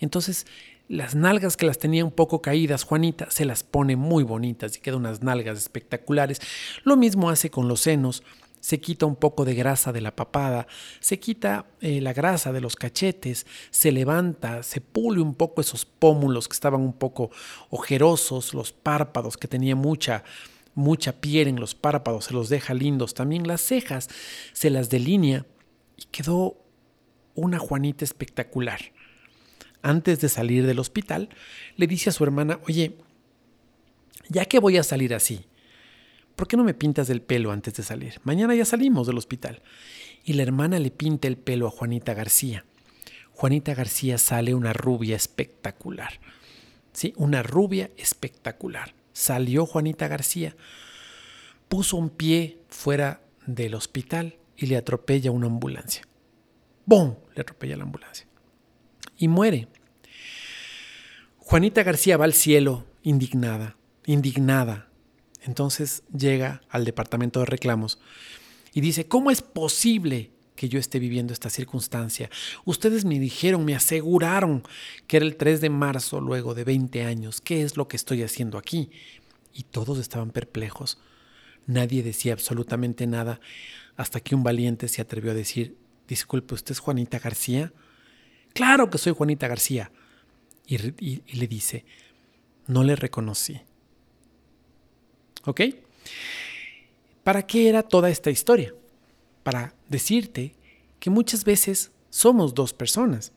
Entonces, 0.00 0.46
las 0.88 1.14
nalgas 1.14 1.56
que 1.56 1.66
las 1.66 1.78
tenía 1.78 2.04
un 2.04 2.10
poco 2.10 2.42
caídas, 2.42 2.84
Juanita 2.84 3.30
se 3.30 3.44
las 3.44 3.62
pone 3.62 3.96
muy 3.96 4.22
bonitas 4.22 4.76
y 4.76 4.80
queda 4.80 4.96
unas 4.96 5.22
nalgas 5.22 5.58
espectaculares. 5.58 6.40
Lo 6.82 6.96
mismo 6.96 7.30
hace 7.30 7.50
con 7.50 7.68
los 7.68 7.80
senos. 7.80 8.22
Se 8.60 8.80
quita 8.80 9.04
un 9.04 9.16
poco 9.16 9.44
de 9.44 9.54
grasa 9.54 9.92
de 9.92 10.00
la 10.00 10.16
papada, 10.16 10.66
se 10.98 11.20
quita 11.20 11.66
eh, 11.82 12.00
la 12.00 12.14
grasa 12.14 12.50
de 12.50 12.62
los 12.62 12.76
cachetes, 12.76 13.46
se 13.70 13.92
levanta, 13.92 14.62
se 14.62 14.80
pule 14.80 15.20
un 15.20 15.34
poco 15.34 15.60
esos 15.60 15.84
pómulos 15.84 16.48
que 16.48 16.54
estaban 16.54 16.80
un 16.80 16.94
poco 16.94 17.30
ojerosos, 17.68 18.54
los 18.54 18.72
párpados 18.72 19.36
que 19.36 19.48
tenía 19.48 19.76
mucha, 19.76 20.24
mucha 20.74 21.20
piel 21.20 21.48
en 21.48 21.60
los 21.60 21.74
párpados, 21.74 22.26
se 22.26 22.34
los 22.34 22.48
deja 22.48 22.74
lindos. 22.74 23.14
También 23.14 23.46
las 23.46 23.60
cejas 23.60 24.08
se 24.52 24.70
las 24.70 24.90
delinea 24.90 25.46
y 25.96 26.04
quedó 26.10 26.56
una 27.34 27.58
Juanita 27.58 28.04
espectacular. 28.04 28.80
Antes 29.82 30.20
de 30.20 30.28
salir 30.28 30.66
del 30.66 30.78
hospital, 30.78 31.28
le 31.76 31.86
dice 31.86 32.10
a 32.10 32.12
su 32.12 32.24
hermana, 32.24 32.58
oye, 32.66 32.96
ya 34.28 34.46
que 34.46 34.58
voy 34.58 34.78
a 34.78 34.82
salir 34.82 35.14
así, 35.14 35.46
¿por 36.36 36.48
qué 36.48 36.56
no 36.56 36.64
me 36.64 36.74
pintas 36.74 37.10
el 37.10 37.20
pelo 37.20 37.52
antes 37.52 37.74
de 37.74 37.82
salir? 37.82 38.20
Mañana 38.24 38.54
ya 38.54 38.64
salimos 38.64 39.06
del 39.06 39.18
hospital. 39.18 39.62
Y 40.24 40.32
la 40.32 40.42
hermana 40.42 40.78
le 40.78 40.90
pinta 40.90 41.28
el 41.28 41.36
pelo 41.36 41.66
a 41.66 41.70
Juanita 41.70 42.14
García. 42.14 42.64
Juanita 43.32 43.74
García 43.74 44.16
sale 44.16 44.54
una 44.54 44.72
rubia 44.72 45.16
espectacular. 45.16 46.18
Sí, 46.94 47.12
una 47.16 47.42
rubia 47.42 47.90
espectacular. 47.98 48.94
Salió 49.14 49.64
Juanita 49.64 50.08
García, 50.08 50.56
puso 51.68 51.96
un 51.96 52.10
pie 52.10 52.58
fuera 52.68 53.22
del 53.46 53.74
hospital 53.74 54.36
y 54.56 54.66
le 54.66 54.76
atropella 54.76 55.30
una 55.30 55.46
ambulancia. 55.46 56.02
¡Bum! 56.84 57.14
Le 57.34 57.40
atropella 57.40 57.76
la 57.76 57.84
ambulancia. 57.84 58.26
Y 59.16 59.28
muere. 59.28 59.68
Juanita 61.38 61.82
García 61.84 62.16
va 62.16 62.24
al 62.24 62.34
cielo, 62.34 62.84
indignada, 63.02 63.76
indignada. 64.04 64.90
Entonces 65.42 66.02
llega 66.12 66.62
al 66.68 66.84
departamento 66.84 67.40
de 67.40 67.46
reclamos 67.46 68.00
y 68.72 68.80
dice, 68.80 69.06
¿cómo 69.06 69.30
es 69.30 69.42
posible 69.42 70.33
que 70.56 70.68
yo 70.68 70.78
esté 70.78 70.98
viviendo 70.98 71.32
esta 71.32 71.50
circunstancia? 71.50 72.30
Ustedes 72.64 73.04
me 73.04 73.18
dijeron, 73.18 73.64
me 73.64 73.74
aseguraron 73.74 74.62
que 75.06 75.18
era 75.18 75.26
el 75.26 75.36
3 75.36 75.60
de 75.60 75.70
marzo 75.70 76.20
luego 76.20 76.54
de 76.54 76.64
20 76.64 77.04
años. 77.04 77.40
¿Qué 77.40 77.62
es 77.62 77.76
lo 77.76 77.88
que 77.88 77.96
estoy 77.96 78.22
haciendo 78.22 78.58
aquí? 78.58 78.90
Y 79.52 79.64
todos 79.64 79.98
estaban 79.98 80.30
perplejos. 80.30 80.98
Nadie 81.66 82.02
decía 82.02 82.32
absolutamente 82.32 83.06
nada 83.06 83.40
hasta 83.96 84.20
que 84.20 84.34
un 84.34 84.42
valiente 84.42 84.88
se 84.88 85.00
atrevió 85.00 85.30
a 85.30 85.34
decir, 85.34 85.76
disculpe, 86.08 86.54
¿usted 86.54 86.72
es 86.72 86.78
Juanita 86.78 87.18
García? 87.18 87.72
Claro 88.52 88.90
que 88.90 88.98
soy 88.98 89.12
Juanita 89.12 89.48
García. 89.48 89.90
Y, 90.66 90.78
le 90.78 91.46
dice, 91.46 91.84
no 92.66 92.84
le 92.84 92.96
reconocí. 92.96 93.60
¿Ok? 95.44 95.60
¿Para 97.22 97.46
qué 97.46 97.68
era 97.68 97.82
toda 97.82 98.08
esta 98.08 98.30
historia? 98.30 98.74
Para 99.44 99.74
decirte 99.88 100.56
que 100.98 101.10
muchas 101.10 101.44
veces 101.44 101.92
somos 102.10 102.54
dos 102.54 102.72
personas. 102.72 103.32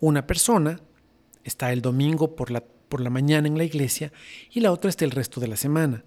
Una 0.00 0.26
persona 0.26 0.80
está 1.44 1.72
el 1.72 1.82
domingo 1.82 2.34
por 2.34 2.50
la, 2.50 2.64
mañana 3.10 3.46
en 3.46 3.58
la 3.58 3.64
iglesia 3.64 4.12
y 4.50 4.60
la 4.60 4.72
otra 4.72 4.88
está 4.88 5.04
el 5.04 5.10
resto 5.10 5.40
de 5.40 5.48
la 5.48 5.56
semana. 5.56 6.04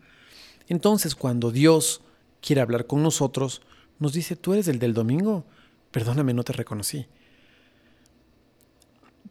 Entonces 0.67 1.15
cuando 1.15 1.51
Dios 1.51 2.01
quiere 2.41 2.61
hablar 2.61 2.87
con 2.87 3.03
nosotros, 3.03 3.61
nos 3.99 4.13
dice, 4.13 4.35
tú 4.35 4.53
eres 4.53 4.67
el 4.67 4.79
del 4.79 4.93
domingo, 4.93 5.45
perdóname, 5.91 6.33
no 6.33 6.43
te 6.43 6.53
reconocí. 6.53 7.07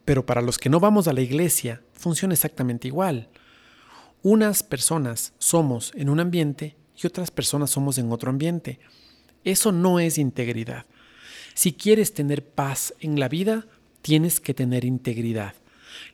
Pero 0.05 0.25
para 0.25 0.41
los 0.41 0.59
que 0.59 0.69
no 0.69 0.81
vamos 0.81 1.09
a 1.09 1.13
la 1.13 1.21
iglesia, 1.21 1.83
funciona 1.93 2.35
exactamente 2.35 2.89
igual. 2.89 3.29
Unas 4.23 4.63
personas 4.63 5.33
somos 5.39 5.93
en 5.95 6.09
un 6.09 6.21
ambiente 6.21 6.77
y 6.97 7.07
otras 7.07 7.31
personas 7.31 7.71
somos 7.71 7.99
en 7.99 8.11
otro 8.13 8.31
ambiente. 8.31 8.79
Eso 9.47 9.71
no 9.71 10.01
es 10.01 10.19
integridad. 10.19 10.87
Si 11.55 11.73
quieres 11.73 12.13
tener 12.13 12.45
paz 12.45 12.93
en 12.99 13.21
la 13.21 13.29
vida, 13.29 13.65
tienes 14.03 14.41
que 14.41 14.55
tener 14.55 14.85
integridad. 14.85 15.55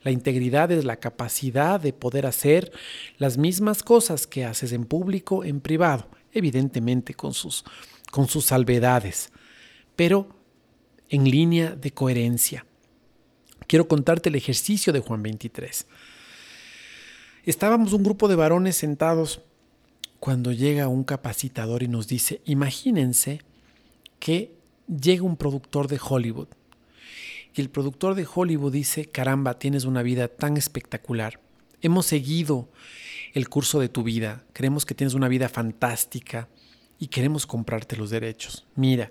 La 0.03 0.11
integridad 0.11 0.71
es 0.71 0.85
la 0.85 0.97
capacidad 0.97 1.81
de 1.81 1.95
poder 1.95 2.27
hacer 2.27 2.73
las 3.17 3.39
mismas 3.39 3.83
cosas 3.83 4.27
que 4.27 4.45
haces 4.45 4.73
en 4.73 4.85
público, 4.85 5.45
en 5.45 5.63
privado, 5.63 6.11
evidentemente 6.35 7.15
con 7.15 7.33
sus, 7.33 7.65
con 8.11 8.29
sus 8.29 8.45
salvedades, 8.45 9.33
pero 9.97 10.29
en 11.09 11.25
línea 11.25 11.71
de 11.71 11.91
coherencia. 11.91 12.67
Quiero 13.67 13.89
contarte 13.89 14.29
el 14.29 14.35
ejercicio 14.35 14.93
de 14.93 15.01
Juan 15.01 15.23
23. 15.23 15.87
Estábamos 17.45 17.95
un 17.95 18.03
grupo 18.03 18.29
de 18.29 18.37
varones 18.37 18.77
sentados 18.77 19.41
cuando 20.23 20.53
llega 20.53 20.87
un 20.87 21.03
capacitador 21.03 21.83
y 21.83 21.89
nos 21.89 22.07
dice, 22.07 22.43
imagínense 22.45 23.41
que 24.21 24.55
llega 24.87 25.25
un 25.25 25.37
productor 25.37 25.89
de 25.89 25.99
Hollywood. 26.01 26.47
Y 27.57 27.61
el 27.61 27.71
productor 27.71 28.15
de 28.15 28.25
Hollywood 28.33 28.73
dice, 28.73 29.07
caramba, 29.07 29.59
tienes 29.59 29.85
una 29.85 30.01
vida 30.01 30.29
tan 30.29 30.57
espectacular. 30.57 31.41
Hemos 31.81 32.07
seguido 32.07 32.69
el 33.35 33.49
curso 33.49 33.81
de 33.81 33.89
tu 33.89 34.05
vida, 34.05 34.45
creemos 34.53 34.87
que 34.87 34.95
tienes 34.95 35.15
una 35.15 35.27
vida 35.27 35.49
fantástica 35.49 36.49
y 37.01 37.09
queremos 37.09 37.45
comprarte 37.45 37.97
los 37.97 38.11
derechos. 38.11 38.65
Mira, 38.77 39.11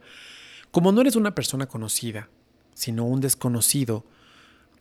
como 0.71 0.93
no 0.93 1.01
eres 1.01 1.17
una 1.17 1.35
persona 1.35 1.65
conocida, 1.65 2.29
sino 2.73 3.03
un 3.03 3.19
desconocido, 3.19 4.05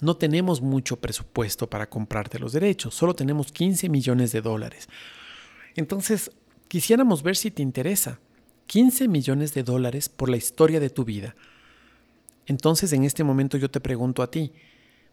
no 0.01 0.17
tenemos 0.17 0.61
mucho 0.61 1.01
presupuesto 1.01 1.69
para 1.69 1.91
comprarte 1.91 2.39
los 2.39 2.53
derechos, 2.53 2.95
solo 2.95 3.15
tenemos 3.15 3.51
15 3.51 3.89
millones 3.89 4.31
de 4.31 4.43
dólares. 4.43 4.89
Entonces, 5.77 6.31
quisiéramos 6.69 7.23
ver 7.23 7.37
si 7.37 7.51
te 7.51 7.63
interesa. 7.63 8.19
15 8.67 9.09
millones 9.09 9.53
de 9.55 9.63
dólares 9.63 10.09
por 10.09 10.29
la 10.29 10.37
historia 10.37 10.79
de 10.79 10.91
tu 10.91 11.05
vida. 11.05 11.35
Entonces, 12.47 12.93
en 12.93 13.05
este 13.05 13.25
momento 13.25 13.57
yo 13.57 13.71
te 13.71 13.81
pregunto 13.81 14.23
a 14.23 14.31
ti, 14.31 14.53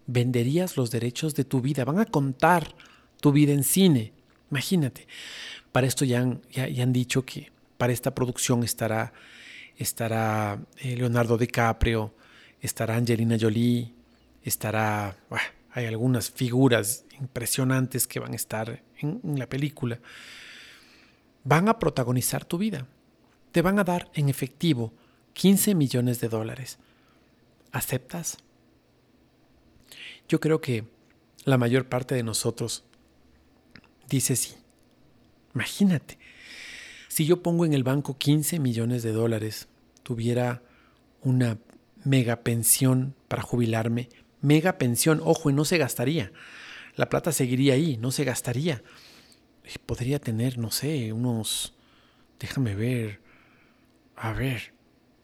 ¿venderías 0.05 0.77
los 0.77 0.91
derechos 0.91 1.35
de 1.35 1.43
tu 1.43 1.61
vida? 1.61 1.85
Van 1.85 1.99
a 1.99 2.05
contar 2.05 2.75
tu 3.19 3.31
vida 3.31 3.53
en 3.53 3.63
cine. 3.63 4.13
Imagínate. 4.51 5.07
Para 5.71 5.87
esto 5.87 6.05
ya 6.05 6.21
han, 6.21 6.41
ya, 6.51 6.65
han 6.83 6.93
dicho 6.93 7.25
que 7.25 7.51
para 7.77 7.93
esta 7.93 8.13
producción 8.13 8.63
estará, 8.63 9.13
estará 9.75 10.59
eh, 10.77 10.95
Leonardo 10.95 11.37
DiCaprio, 11.37 12.13
estará 12.61 12.95
Angelina 12.95 13.37
Jolie, 13.39 13.93
estará, 14.43 15.17
hay 15.71 15.85
algunas 15.85 16.31
figuras 16.31 17.05
impresionantes 17.19 18.07
que 18.07 18.19
van 18.19 18.33
a 18.33 18.35
estar 18.35 18.81
en, 18.99 19.21
la 19.37 19.47
película. 19.47 19.99
Van 21.47 21.69
a 21.69 21.79
protagonizar 21.79 22.43
tu 22.43 22.57
vida. 22.57 22.87
Te 23.53 23.61
van 23.61 23.79
a 23.79 23.85
dar 23.85 24.11
en 24.13 24.27
efectivo 24.27 24.91
15 25.31 25.75
millones 25.75 26.19
de 26.19 26.27
dólares. 26.27 26.77
¿Aceptas? 27.71 28.37
Yo 30.27 30.41
creo 30.41 30.59
que 30.59 30.83
la 31.45 31.57
mayor 31.57 31.87
parte 31.87 32.15
de 32.15 32.23
nosotros 32.23 32.83
dice 34.09 34.35
sí. 34.35 34.55
Imagínate, 35.55 36.19
si 37.07 37.25
yo 37.25 37.41
pongo 37.41 37.65
en 37.65 37.73
el 37.73 37.83
banco 37.85 38.17
15 38.17 38.59
millones 38.59 39.01
de 39.01 39.13
dólares, 39.13 39.69
tuviera 40.03 40.63
una 41.21 41.59
mega 42.03 42.41
pensión 42.41 43.15
para 43.29 43.41
jubilarme, 43.41 44.09
mega 44.41 44.77
pensión, 44.77 45.21
ojo, 45.23 45.49
y 45.49 45.53
no 45.53 45.63
se 45.63 45.77
gastaría. 45.77 46.33
La 46.97 47.07
plata 47.07 47.31
seguiría 47.31 47.75
ahí, 47.75 47.95
no 47.95 48.11
se 48.11 48.25
gastaría. 48.25 48.83
Podría 49.85 50.19
tener, 50.19 50.57
no 50.57 50.71
sé, 50.71 51.11
unos, 51.13 51.73
déjame 52.39 52.75
ver, 52.75 53.19
a 54.15 54.33
ver, 54.33 54.73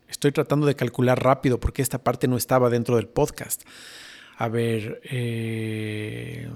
estoy 0.07 0.31
tratando 0.31 0.67
de 0.67 0.75
calcular 0.75 1.21
rápido 1.21 1.59
porque 1.59 1.81
esta 1.81 2.03
parte 2.03 2.27
no 2.27 2.37
estaba 2.37 2.69
dentro 2.69 2.95
del 2.97 3.07
podcast. 3.07 3.63
A 4.37 4.47
ver, 4.47 5.01
eh, 5.03 6.49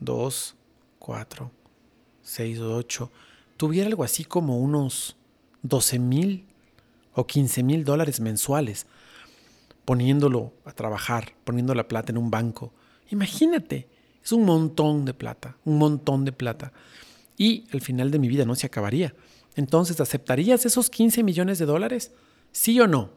dos, 0.00 0.56
cuatro, 0.98 1.50
seis, 2.22 2.58
ocho. 2.58 3.10
Tuviera 3.56 3.88
algo 3.88 4.04
así 4.04 4.24
como 4.24 4.58
unos 4.58 5.16
12 5.62 5.98
mil 5.98 6.46
o 7.14 7.26
15 7.26 7.62
mil 7.62 7.84
dólares 7.84 8.20
mensuales 8.20 8.86
poniéndolo 9.84 10.52
a 10.64 10.72
trabajar, 10.72 11.32
poniendo 11.44 11.74
la 11.74 11.88
plata 11.88 12.12
en 12.12 12.18
un 12.18 12.30
banco. 12.30 12.72
Imagínate, 13.10 13.88
es 14.24 14.32
un 14.32 14.44
montón 14.44 15.04
de 15.04 15.14
plata, 15.14 15.56
un 15.64 15.78
montón 15.78 16.24
de 16.24 16.32
plata. 16.32 16.72
Y 17.36 17.64
el 17.72 17.80
final 17.80 18.10
de 18.10 18.18
mi 18.18 18.28
vida 18.28 18.44
no 18.44 18.54
se 18.54 18.66
acabaría. 18.66 19.14
Entonces, 19.56 20.00
¿aceptarías 20.00 20.64
esos 20.64 20.90
15 20.90 21.22
millones 21.22 21.58
de 21.58 21.66
dólares? 21.66 22.12
¿Sí 22.52 22.78
o 22.80 22.86
no? 22.86 23.10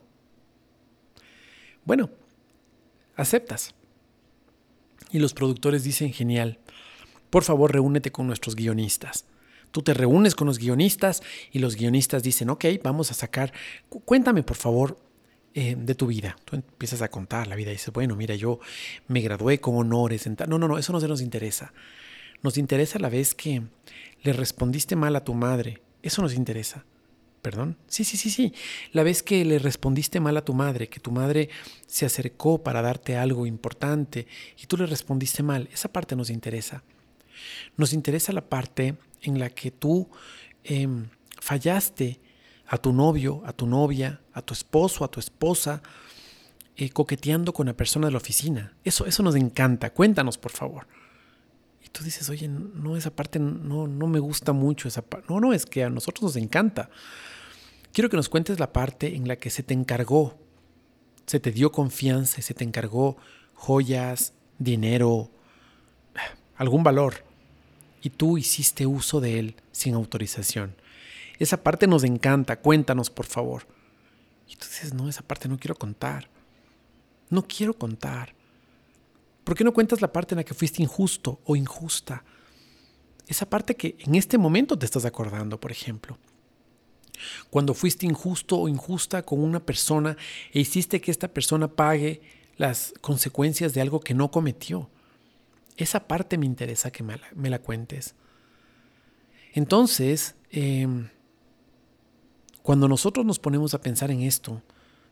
Bueno, 1.85 2.09
aceptas. 3.15 3.75
Y 5.11 5.19
los 5.19 5.33
productores 5.33 5.83
dicen, 5.83 6.11
genial, 6.11 6.59
por 7.29 7.43
favor 7.43 7.71
reúnete 7.71 8.11
con 8.11 8.27
nuestros 8.27 8.55
guionistas. 8.55 9.25
Tú 9.71 9.81
te 9.81 9.93
reúnes 9.93 10.35
con 10.35 10.47
los 10.47 10.57
guionistas 10.57 11.21
y 11.51 11.59
los 11.59 11.75
guionistas 11.75 12.23
dicen, 12.23 12.49
ok, 12.49 12.65
vamos 12.81 13.11
a 13.11 13.13
sacar, 13.13 13.53
cuéntame 14.05 14.41
por 14.41 14.55
favor 14.55 14.97
eh, 15.57 15.77
de 15.77 15.95
tu 15.95 16.07
vida. 16.07 16.35
Tú 16.43 16.57
empiezas 16.57 17.01
a 17.01 17.07
contar 17.07 17.47
la 17.47 17.55
vida 17.55 17.69
y 17.69 17.75
dices, 17.75 17.93
bueno, 17.93 18.17
mira, 18.17 18.35
yo 18.35 18.59
me 19.07 19.21
gradué 19.21 19.61
con 19.61 19.77
honores. 19.77 20.27
En 20.27 20.35
no, 20.49 20.59
no, 20.59 20.67
no, 20.67 20.77
eso 20.77 20.91
no 20.91 20.99
se 20.99 21.07
nos 21.07 21.21
interesa. 21.21 21.71
Nos 22.43 22.57
interesa 22.57 22.99
la 22.99 23.07
vez 23.07 23.33
que 23.33 23.63
le 24.21 24.33
respondiste 24.33 24.97
mal 24.97 25.15
a 25.15 25.23
tu 25.23 25.33
madre. 25.33 25.81
Eso 26.03 26.21
nos 26.21 26.33
interesa. 26.33 26.83
¿Perdón? 27.41 27.77
Sí, 27.87 28.03
sí, 28.03 28.17
sí, 28.17 28.29
sí. 28.29 28.53
La 28.91 29.03
vez 29.03 29.23
que 29.23 29.45
le 29.45 29.57
respondiste 29.57 30.19
mal 30.19 30.35
a 30.35 30.43
tu 30.43 30.53
madre, 30.53 30.89
que 30.89 30.99
tu 30.99 31.11
madre 31.11 31.47
se 31.87 32.05
acercó 32.05 32.61
para 32.61 32.81
darte 32.81 33.15
algo 33.15 33.45
importante 33.45 34.27
y 34.61 34.65
tú 34.65 34.75
le 34.75 34.87
respondiste 34.87 35.41
mal, 35.41 35.69
esa 35.71 35.87
parte 35.87 36.17
nos 36.17 36.29
interesa. 36.29 36.83
Nos 37.77 37.93
interesa 37.93 38.33
la 38.33 38.49
parte 38.49 38.95
en 39.21 39.39
la 39.39 39.49
que 39.49 39.71
tú 39.71 40.09
em, 40.65 41.05
fallaste 41.39 42.19
a 42.67 42.77
tu 42.77 42.93
novio, 42.93 43.41
a 43.45 43.53
tu 43.53 43.67
novia, 43.67 44.21
a 44.33 44.41
tu 44.41 44.53
esposo, 44.53 45.03
a 45.03 45.07
tu 45.07 45.19
esposa, 45.19 45.81
eh, 46.75 46.89
coqueteando 46.89 47.53
con 47.53 47.67
la 47.67 47.73
persona 47.73 48.07
de 48.07 48.11
la 48.11 48.17
oficina. 48.17 48.73
Eso, 48.83 49.05
eso 49.05 49.23
nos 49.23 49.35
encanta. 49.35 49.91
Cuéntanos, 49.91 50.37
por 50.37 50.51
favor. 50.51 50.87
Y 51.83 51.89
tú 51.89 52.03
dices, 52.03 52.29
oye, 52.29 52.47
no, 52.47 52.97
esa 52.97 53.15
parte 53.15 53.39
no, 53.39 53.87
no 53.87 54.07
me 54.07 54.19
gusta 54.19 54.51
mucho. 54.51 54.87
Esa 54.87 55.03
no, 55.29 55.39
no, 55.39 55.53
es 55.53 55.65
que 55.65 55.83
a 55.83 55.89
nosotros 55.89 56.23
nos 56.23 56.35
encanta. 56.35 56.89
Quiero 57.93 58.09
que 58.09 58.17
nos 58.17 58.27
cuentes 58.27 58.59
la 58.59 58.73
parte 58.73 59.15
en 59.15 59.27
la 59.27 59.37
que 59.37 59.49
se 59.49 59.63
te 59.63 59.73
encargó, 59.73 60.37
se 61.25 61.39
te 61.39 61.51
dio 61.51 61.71
confianza, 61.71 62.41
se 62.41 62.53
te 62.53 62.65
encargó 62.65 63.15
joyas, 63.53 64.33
dinero, 64.59 65.31
algún 66.57 66.83
valor, 66.83 67.23
y 68.01 68.09
tú 68.09 68.37
hiciste 68.37 68.85
uso 68.85 69.21
de 69.21 69.39
él 69.39 69.55
sin 69.71 69.93
autorización. 69.93 70.75
Esa 71.39 71.61
parte 71.63 71.87
nos 71.87 72.03
encanta, 72.03 72.59
cuéntanos 72.59 73.09
por 73.09 73.25
favor. 73.25 73.67
Y 74.47 74.55
dices, 74.55 74.93
no, 74.93 75.09
esa 75.09 75.21
parte 75.21 75.47
no 75.47 75.57
quiero 75.57 75.75
contar. 75.75 76.29
No 77.29 77.43
quiero 77.47 77.73
contar. 77.73 78.33
¿Por 79.43 79.55
qué 79.55 79.63
no 79.63 79.73
cuentas 79.73 80.01
la 80.01 80.11
parte 80.11 80.33
en 80.33 80.37
la 80.37 80.43
que 80.43 80.53
fuiste 80.53 80.81
injusto 80.81 81.39
o 81.45 81.55
injusta? 81.55 82.23
Esa 83.27 83.47
parte 83.49 83.75
que 83.75 83.95
en 83.99 84.15
este 84.15 84.37
momento 84.37 84.77
te 84.77 84.85
estás 84.85 85.05
acordando, 85.05 85.59
por 85.59 85.71
ejemplo. 85.71 86.17
Cuando 87.49 87.73
fuiste 87.73 88.05
injusto 88.05 88.57
o 88.57 88.67
injusta 88.67 89.23
con 89.23 89.41
una 89.41 89.59
persona 89.59 90.17
e 90.51 90.59
hiciste 90.59 91.01
que 91.01 91.11
esta 91.11 91.27
persona 91.27 91.67
pague 91.67 92.21
las 92.57 92.93
consecuencias 93.01 93.73
de 93.73 93.81
algo 93.81 93.99
que 93.99 94.13
no 94.13 94.31
cometió. 94.31 94.89
Esa 95.77 96.07
parte 96.07 96.37
me 96.37 96.45
interesa 96.45 96.91
que 96.91 97.03
me 97.03 97.49
la, 97.49 97.59
cuentes. 97.59 98.15
Entonces, 99.53 100.35
em, 100.51 101.09
cuando 102.65 102.87
nosotros 102.87 103.23
nos 103.23 103.37
ponemos 103.37 103.75
a 103.75 103.79
pensar 103.79 104.09
en 104.09 104.23
esto, 104.23 104.59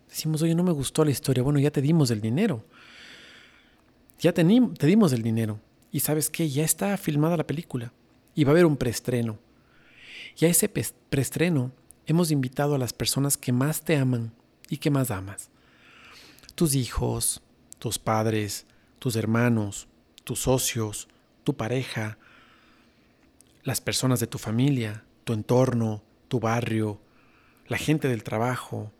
decimos, 0.10 0.41
oye, 0.41 0.55
no 0.55 0.63
me 0.63 0.72
gustó 0.72 1.05
la 1.05 1.12
historia, 1.12 1.43
bueno, 1.43 1.60
ya 1.60 1.69
te 1.69 1.83
dimos 1.83 2.10
el 2.10 2.19
dinero. 2.19 2.65
Ya 4.17 4.33
te, 4.33 4.43
dimos 4.43 5.13
el 5.13 5.22
dinero. 5.22 5.60
Y 5.91 6.00
sabes 6.00 6.31
qué, 6.31 6.50
ya 6.50 6.63
está 6.63 6.98
filmada 6.98 7.38
la 7.38 7.45
película. 7.45 7.93
Y 8.33 8.43
va 8.43 8.50
a 8.50 8.53
haber 8.53 8.65
un 8.65 8.75
preestreno. 8.75 9.38
Y 10.36 10.45
a 10.45 10.48
ese 10.48 10.67
preestreno 10.67 11.72
hemos 12.07 12.31
invitado 12.31 12.74
a 12.74 12.79
las 12.79 12.91
personas 12.91 13.38
que 13.38 13.51
más 13.51 13.81
te 13.81 13.98
aman 13.98 14.33
y 14.67 14.77
que 14.77 14.89
más 14.89 15.12
amas. 15.12 15.51
Tus 16.55 16.74
hijos, 16.74 17.43
tus 17.77 18.00
padres, 18.00 18.65
tus 18.98 19.15
hermanos, 19.15 19.88
tus 20.24 20.39
socios, 20.39 21.07
tu 21.43 21.55
pareja, 21.55 22.17
las 23.62 23.79
personas 23.79 24.19
de 24.19 24.25
tu 24.25 24.39
familia, 24.39 25.03
tu 25.24 25.33
entorno, 25.33 26.01
tu 26.29 26.39
barrio, 26.39 27.00
la 27.67 27.77
gente 27.77 28.08
del 28.08 28.24
trabajo, 28.24 28.91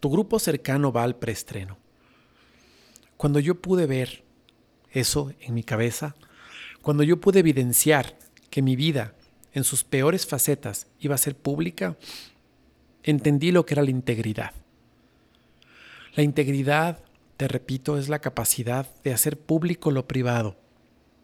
tu 0.00 0.10
grupo 0.10 0.38
cercano 0.38 0.92
va 0.92 1.02
al 1.02 1.16
preestreno. 1.16 1.78
Cuando 3.16 3.40
yo 3.40 3.60
pude 3.60 3.86
ver 3.86 4.24
eso 4.90 5.32
en 5.40 5.54
mi 5.54 5.62
cabeza, 5.62 6.14
cuando 6.82 7.02
yo 7.02 7.20
pude 7.20 7.40
evidenciar 7.40 8.18
que 8.50 8.62
mi 8.62 8.76
vida 8.76 9.14
en 9.52 9.64
sus 9.64 9.84
peores 9.84 10.26
facetas 10.26 10.86
iba 11.00 11.14
a 11.14 11.18
ser 11.18 11.36
pública, 11.36 11.96
entendí 13.02 13.52
lo 13.52 13.64
que 13.64 13.74
era 13.74 13.82
la 13.82 13.90
integridad. 13.90 14.52
La 16.14 16.22
integridad, 16.22 17.00
te 17.36 17.48
repito, 17.48 17.98
es 17.98 18.08
la 18.08 18.20
capacidad 18.20 18.86
de 19.02 19.12
hacer 19.12 19.38
público 19.38 19.90
lo 19.90 20.06
privado. 20.06 20.56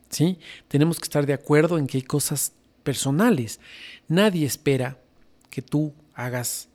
¿Sí? 0.09 0.38
Tenemos 0.66 0.98
que 0.98 1.05
estar 1.05 1.27
de 1.27 1.35
acuerdo 1.35 1.79
en 1.79 1.87
que 1.87 1.98
hay 1.98 2.03
cosas 2.03 2.53
personales. 2.83 3.61
Nadie 4.09 4.46
espera 4.46 4.98
que 5.51 5.62
tú 5.62 5.94
hagas 6.14 6.68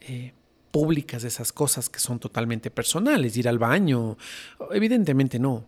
eh, 0.00 0.32
públicas 0.70 1.22
esas 1.24 1.52
cosas 1.52 1.88
que 1.88 2.00
son 2.00 2.18
totalmente 2.18 2.70
personales, 2.70 3.36
ir 3.36 3.48
al 3.48 3.58
baño, 3.58 4.16
evidentemente 4.72 5.38
no. 5.38 5.64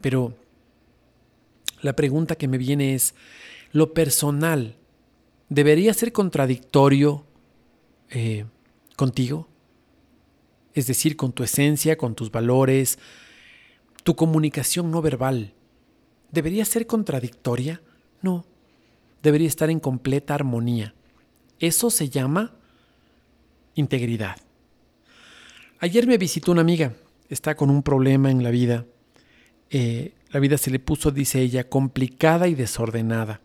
Pero 0.00 0.34
la 1.80 1.94
pregunta 1.96 2.36
que 2.36 2.48
me 2.48 2.58
viene 2.58 2.94
es, 2.94 3.14
¿lo 3.72 3.92
personal 3.94 4.76
debería 5.48 5.92
ser 5.92 6.12
contradictorio 6.12 7.24
eh, 8.10 8.44
contigo? 8.96 9.48
Es 10.74 10.86
decir, 10.86 11.16
con 11.16 11.32
tu 11.32 11.42
esencia, 11.42 11.96
con 11.96 12.14
tus 12.14 12.30
valores, 12.30 12.98
tu 14.04 14.14
comunicación 14.16 14.90
no 14.90 15.02
verbal. 15.02 15.52
¿Debería 16.30 16.64
ser 16.64 16.86
contradictoria? 16.86 17.82
No, 18.22 18.46
debería 19.22 19.48
estar 19.48 19.68
en 19.68 19.80
completa 19.80 20.34
armonía. 20.34 20.94
Eso 21.62 21.90
se 21.90 22.08
llama 22.08 22.50
integridad. 23.76 24.36
Ayer 25.78 26.08
me 26.08 26.18
visitó 26.18 26.50
una 26.50 26.60
amiga, 26.60 26.92
está 27.28 27.54
con 27.54 27.70
un 27.70 27.84
problema 27.84 28.32
en 28.32 28.42
la 28.42 28.50
vida. 28.50 28.84
Eh, 29.70 30.12
la 30.32 30.40
vida 30.40 30.58
se 30.58 30.72
le 30.72 30.80
puso, 30.80 31.12
dice 31.12 31.40
ella, 31.40 31.68
complicada 31.68 32.48
y 32.48 32.56
desordenada. 32.56 33.42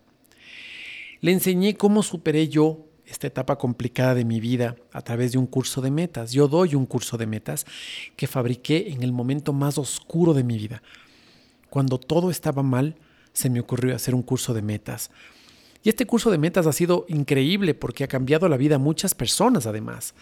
Le 1.21 1.31
enseñé 1.31 1.75
cómo 1.75 2.01
superé 2.01 2.47
yo 2.47 2.87
esta 3.05 3.27
etapa 3.27 3.59
complicada 3.59 4.15
de 4.15 4.25
mi 4.25 4.39
vida 4.39 4.77
a 4.91 5.03
través 5.03 5.33
de 5.33 5.37
un 5.37 5.45
curso 5.45 5.81
de 5.81 5.91
metas. 5.91 6.31
Yo 6.31 6.47
doy 6.47 6.73
un 6.73 6.87
curso 6.87 7.17
de 7.17 7.27
metas 7.27 7.67
que 8.15 8.25
fabriqué 8.25 8.89
en 8.89 9.03
el 9.03 9.11
momento 9.11 9.53
más 9.53 9.77
oscuro 9.77 10.33
de 10.33 10.43
mi 10.43 10.57
vida. 10.57 10.81
Cuando 11.69 11.99
todo 11.99 12.31
estaba 12.31 12.63
mal, 12.63 12.95
se 13.31 13.51
me 13.51 13.59
ocurrió 13.59 13.95
hacer 13.95 14.15
un 14.15 14.23
curso 14.23 14.55
de 14.55 14.63
metas 14.63 15.11
y 15.83 15.89
este 15.89 16.05
curso 16.05 16.31
de 16.31 16.37
metas 16.37 16.67
ha 16.67 16.73
sido 16.73 17.05
increíble 17.07 17.73
porque 17.73 18.03
ha 18.03 18.07
cambiado 18.07 18.49
la 18.49 18.57
vida 18.57 18.75
a 18.75 18.79
muchas 18.79 19.15
personas 19.15 19.65
además. 19.65 20.13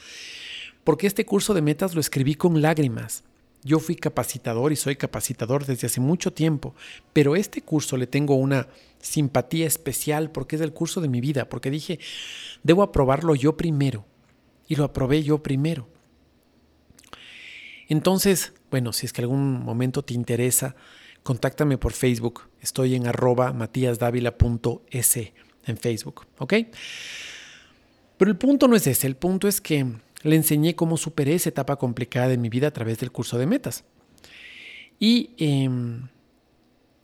Porque 0.84 1.08
este 1.08 1.26
curso 1.26 1.54
de 1.54 1.62
metas 1.62 1.96
lo 1.96 2.02
escribí 2.02 2.36
con 2.36 2.62
lágrimas. 2.62 3.24
Yo 3.64 3.80
fui 3.80 3.96
capacitador 3.96 4.72
y 4.72 4.76
soy 4.76 4.96
capacitador 4.96 5.66
desde 5.66 5.88
hace 5.88 6.00
mucho 6.00 6.32
tiempo, 6.32 6.76
pero 7.14 7.36
este 7.36 7.62
curso 7.64 7.98
le 7.98 8.06
tengo 8.06 8.36
una 8.36 8.68
simpatía 9.00 9.66
especial 9.66 10.30
porque 10.30 10.56
es 10.56 10.62
el 10.62 10.72
curso 10.72 11.02
de 11.02 11.08
mi 11.08 11.20
vida, 11.20 11.50
porque 11.50 11.72
dije, 11.72 12.00
debo 12.62 12.84
aprobarlo 12.84 13.34
yo 13.34 13.58
primero. 13.58 14.06
Y 14.68 14.76
lo 14.76 14.84
aprobé 14.84 15.24
yo 15.24 15.42
primero. 15.42 15.88
Entonces, 17.88 18.54
bueno, 18.72 18.94
si 18.94 19.06
es 19.06 19.14
que 19.14 19.22
algún 19.22 19.64
momento 19.64 20.04
te 20.04 20.14
interesa, 20.14 20.76
contáctame 21.26 21.80
por 21.80 21.92
Facebook. 21.92 22.44
Estoy 22.62 22.94
en 22.94 23.08
arroba 23.08 23.52
matíasdávila.es 23.52 25.18
en 25.66 25.78
Facebook, 25.78 26.28
¿ok? 26.38 26.54
Pero 28.18 28.30
el 28.30 28.38
punto 28.38 28.68
no 28.68 28.76
es 28.76 28.86
ese, 28.86 29.08
el 29.08 29.16
punto 29.16 29.48
es 29.48 29.60
que 29.60 29.88
le 30.22 30.36
enseñé 30.36 30.76
cómo 30.76 30.98
superé 30.98 31.34
esa 31.34 31.50
etapa 31.50 31.78
complicada 31.78 32.28
de 32.28 32.38
mi 32.38 32.50
vida 32.50 32.68
a 32.68 32.72
través 32.72 33.00
del 33.00 33.12
curso 33.12 33.40
de 33.40 33.48
metas. 33.48 33.86
Y 35.00 35.32
em, 35.38 36.08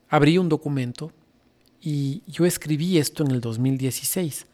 abrí 0.08 0.38
un 0.38 0.50
documento 0.50 1.12
y 1.82 2.22
yo 2.28 2.46
escribí 2.46 3.00
esto 3.00 3.24
en 3.24 3.32
el 3.32 3.42
2016 3.42 4.46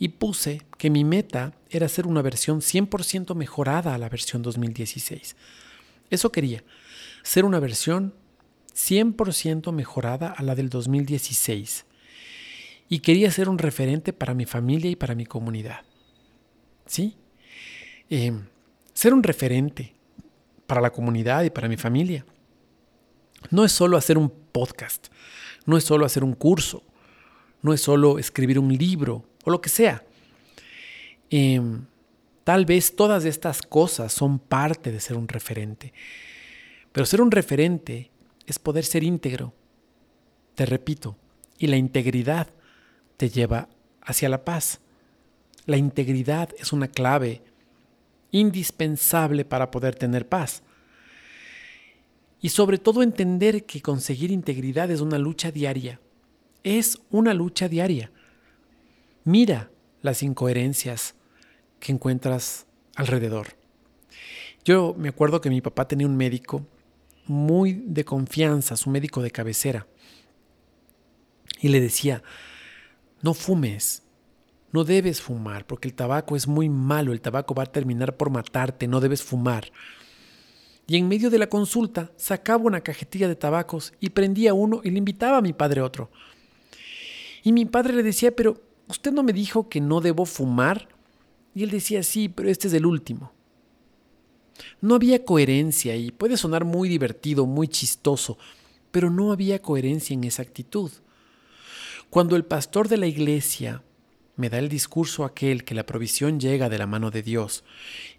y 0.00 0.08
puse 0.08 0.60
que 0.76 0.90
mi 0.90 1.04
meta 1.04 1.54
era 1.70 1.86
hacer 1.86 2.08
una 2.08 2.20
versión 2.20 2.60
100% 2.60 3.36
mejorada 3.36 3.94
a 3.94 3.98
la 3.98 4.08
versión 4.08 4.42
2016. 4.42 5.36
Eso 6.10 6.32
quería, 6.32 6.64
ser 7.22 7.44
una 7.44 7.60
versión 7.60 8.12
100% 8.74 9.72
mejorada 9.72 10.28
a 10.28 10.42
la 10.42 10.54
del 10.54 10.68
2016. 10.68 11.86
Y 12.88 12.98
quería 13.00 13.30
ser 13.30 13.48
un 13.48 13.58
referente 13.58 14.12
para 14.12 14.34
mi 14.34 14.44
familia 14.44 14.90
y 14.90 14.96
para 14.96 15.14
mi 15.14 15.26
comunidad. 15.26 15.80
¿Sí? 16.86 17.16
Eh, 18.10 18.32
ser 18.92 19.14
un 19.14 19.22
referente 19.22 19.94
para 20.66 20.80
la 20.80 20.90
comunidad 20.90 21.44
y 21.44 21.50
para 21.50 21.68
mi 21.68 21.76
familia. 21.76 22.24
No 23.50 23.64
es 23.64 23.72
solo 23.72 23.96
hacer 23.96 24.18
un 24.18 24.30
podcast, 24.30 25.08
no 25.66 25.76
es 25.76 25.84
solo 25.84 26.04
hacer 26.04 26.22
un 26.22 26.34
curso, 26.34 26.82
no 27.62 27.72
es 27.72 27.80
solo 27.80 28.18
escribir 28.18 28.58
un 28.58 28.76
libro 28.76 29.24
o 29.44 29.50
lo 29.50 29.60
que 29.60 29.68
sea. 29.68 30.04
Eh, 31.30 31.60
tal 32.44 32.66
vez 32.66 32.94
todas 32.94 33.24
estas 33.24 33.62
cosas 33.62 34.12
son 34.12 34.38
parte 34.38 34.92
de 34.92 35.00
ser 35.00 35.16
un 35.16 35.28
referente, 35.28 35.92
pero 36.92 37.06
ser 37.06 37.20
un 37.20 37.30
referente 37.30 38.11
es 38.46 38.58
poder 38.58 38.84
ser 38.84 39.02
íntegro. 39.02 39.52
Te 40.54 40.66
repito, 40.66 41.16
y 41.58 41.68
la 41.68 41.76
integridad 41.76 42.48
te 43.16 43.30
lleva 43.30 43.68
hacia 44.00 44.28
la 44.28 44.44
paz. 44.44 44.80
La 45.66 45.76
integridad 45.76 46.50
es 46.58 46.72
una 46.72 46.88
clave 46.88 47.42
indispensable 48.32 49.44
para 49.44 49.70
poder 49.70 49.94
tener 49.94 50.28
paz. 50.28 50.62
Y 52.40 52.48
sobre 52.48 52.78
todo 52.78 53.02
entender 53.02 53.64
que 53.64 53.80
conseguir 53.80 54.32
integridad 54.32 54.90
es 54.90 55.00
una 55.00 55.18
lucha 55.18 55.52
diaria. 55.52 56.00
Es 56.64 56.98
una 57.10 57.34
lucha 57.34 57.68
diaria. 57.68 58.10
Mira 59.24 59.70
las 60.00 60.22
incoherencias 60.24 61.14
que 61.78 61.92
encuentras 61.92 62.66
alrededor. 62.96 63.54
Yo 64.64 64.94
me 64.98 65.08
acuerdo 65.08 65.40
que 65.40 65.50
mi 65.50 65.60
papá 65.60 65.86
tenía 65.86 66.06
un 66.06 66.16
médico 66.16 66.66
muy 67.26 67.72
de 67.86 68.04
confianza, 68.04 68.76
su 68.76 68.90
médico 68.90 69.22
de 69.22 69.30
cabecera, 69.30 69.86
y 71.60 71.68
le 71.68 71.80
decía, 71.80 72.22
no 73.22 73.34
fumes, 73.34 74.02
no 74.72 74.84
debes 74.84 75.20
fumar, 75.20 75.66
porque 75.66 75.88
el 75.88 75.94
tabaco 75.94 76.34
es 76.34 76.48
muy 76.48 76.68
malo, 76.68 77.12
el 77.12 77.20
tabaco 77.20 77.54
va 77.54 77.64
a 77.64 77.72
terminar 77.72 78.16
por 78.16 78.30
matarte, 78.30 78.88
no 78.88 79.00
debes 79.00 79.22
fumar. 79.22 79.70
Y 80.86 80.96
en 80.96 81.08
medio 81.08 81.30
de 81.30 81.38
la 81.38 81.48
consulta 81.48 82.10
sacaba 82.16 82.64
una 82.64 82.80
cajetilla 82.80 83.28
de 83.28 83.36
tabacos 83.36 83.92
y 84.00 84.10
prendía 84.10 84.54
uno 84.54 84.80
y 84.82 84.90
le 84.90 84.98
invitaba 84.98 85.38
a 85.38 85.42
mi 85.42 85.52
padre 85.52 85.80
otro. 85.80 86.10
Y 87.44 87.52
mi 87.52 87.64
padre 87.64 87.94
le 87.94 88.02
decía, 88.02 88.34
pero 88.34 88.60
usted 88.88 89.12
no 89.12 89.22
me 89.22 89.32
dijo 89.32 89.68
que 89.68 89.80
no 89.80 90.00
debo 90.00 90.26
fumar. 90.26 90.88
Y 91.54 91.62
él 91.62 91.70
decía, 91.70 92.02
sí, 92.02 92.28
pero 92.28 92.48
este 92.48 92.68
es 92.68 92.74
el 92.74 92.86
último. 92.86 93.32
No 94.80 94.94
había 94.94 95.24
coherencia 95.24 95.96
y 95.96 96.10
puede 96.10 96.36
sonar 96.36 96.64
muy 96.64 96.88
divertido, 96.88 97.46
muy 97.46 97.68
chistoso, 97.68 98.38
pero 98.90 99.10
no 99.10 99.32
había 99.32 99.62
coherencia 99.62 100.14
en 100.14 100.24
esa 100.24 100.42
actitud. 100.42 100.90
Cuando 102.10 102.36
el 102.36 102.44
pastor 102.44 102.88
de 102.88 102.98
la 102.98 103.06
iglesia 103.06 103.82
me 104.36 104.50
da 104.50 104.58
el 104.58 104.68
discurso 104.68 105.24
aquel 105.24 105.64
que 105.64 105.74
la 105.74 105.86
provisión 105.86 106.40
llega 106.40 106.68
de 106.68 106.78
la 106.78 106.86
mano 106.86 107.10
de 107.10 107.22
Dios 107.22 107.64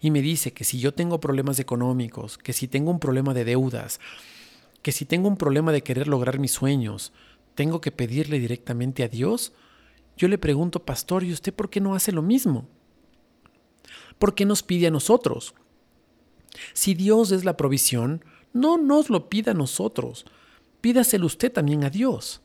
y 0.00 0.10
me 0.10 0.22
dice 0.22 0.52
que 0.52 0.64
si 0.64 0.78
yo 0.78 0.94
tengo 0.94 1.20
problemas 1.20 1.58
económicos, 1.58 2.38
que 2.38 2.52
si 2.52 2.68
tengo 2.68 2.90
un 2.90 3.00
problema 3.00 3.34
de 3.34 3.44
deudas, 3.44 4.00
que 4.82 4.92
si 4.92 5.04
tengo 5.04 5.28
un 5.28 5.36
problema 5.36 5.72
de 5.72 5.82
querer 5.82 6.08
lograr 6.08 6.38
mis 6.38 6.52
sueños, 6.52 7.12
tengo 7.54 7.80
que 7.80 7.92
pedirle 7.92 8.38
directamente 8.38 9.02
a 9.02 9.08
Dios, 9.08 9.52
yo 10.16 10.28
le 10.28 10.38
pregunto, 10.38 10.84
pastor, 10.84 11.24
¿y 11.24 11.32
usted 11.32 11.52
por 11.52 11.70
qué 11.70 11.80
no 11.80 11.94
hace 11.94 12.12
lo 12.12 12.22
mismo? 12.22 12.68
¿Por 14.18 14.34
qué 14.34 14.44
nos 14.44 14.62
pide 14.62 14.86
a 14.86 14.90
nosotros? 14.90 15.54
Si 16.72 16.94
Dios 16.94 17.32
es 17.32 17.44
la 17.44 17.56
provisión, 17.56 18.24
no 18.52 18.78
nos 18.78 19.10
lo 19.10 19.28
pida 19.28 19.52
a 19.52 19.54
nosotros, 19.54 20.26
pídaselo 20.80 21.26
usted 21.26 21.52
también 21.52 21.84
a 21.84 21.90
Dios. 21.90 22.40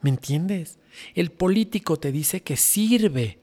¿Me 0.00 0.10
entiendes? 0.10 0.78
El 1.14 1.30
político 1.30 1.98
te 1.98 2.12
dice 2.12 2.42
que 2.42 2.56
sirve 2.56 3.38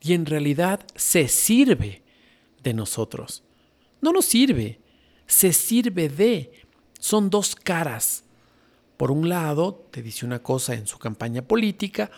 y 0.00 0.12
en 0.12 0.26
realidad 0.26 0.86
se 0.94 1.28
sirve 1.28 2.02
de 2.62 2.74
nosotros. 2.74 3.42
No 4.00 4.12
nos 4.12 4.26
sirve, 4.26 4.80
se 5.26 5.52
sirve 5.52 6.08
de. 6.08 6.52
Son 7.00 7.30
dos 7.30 7.56
caras. 7.56 8.24
Por 8.96 9.10
un 9.10 9.28
lado, 9.28 9.86
te 9.90 10.02
dice 10.02 10.24
una 10.24 10.42
cosa 10.42 10.74
en 10.74 10.86
su 10.86 10.98
campaña 10.98 11.42
política 11.42 12.10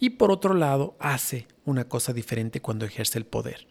y 0.00 0.10
por 0.10 0.32
otro 0.32 0.54
lado, 0.54 0.96
hace 0.98 1.46
una 1.64 1.86
cosa 1.86 2.12
diferente 2.12 2.60
cuando 2.60 2.86
ejerce 2.86 3.18
el 3.18 3.26
poder. 3.26 3.68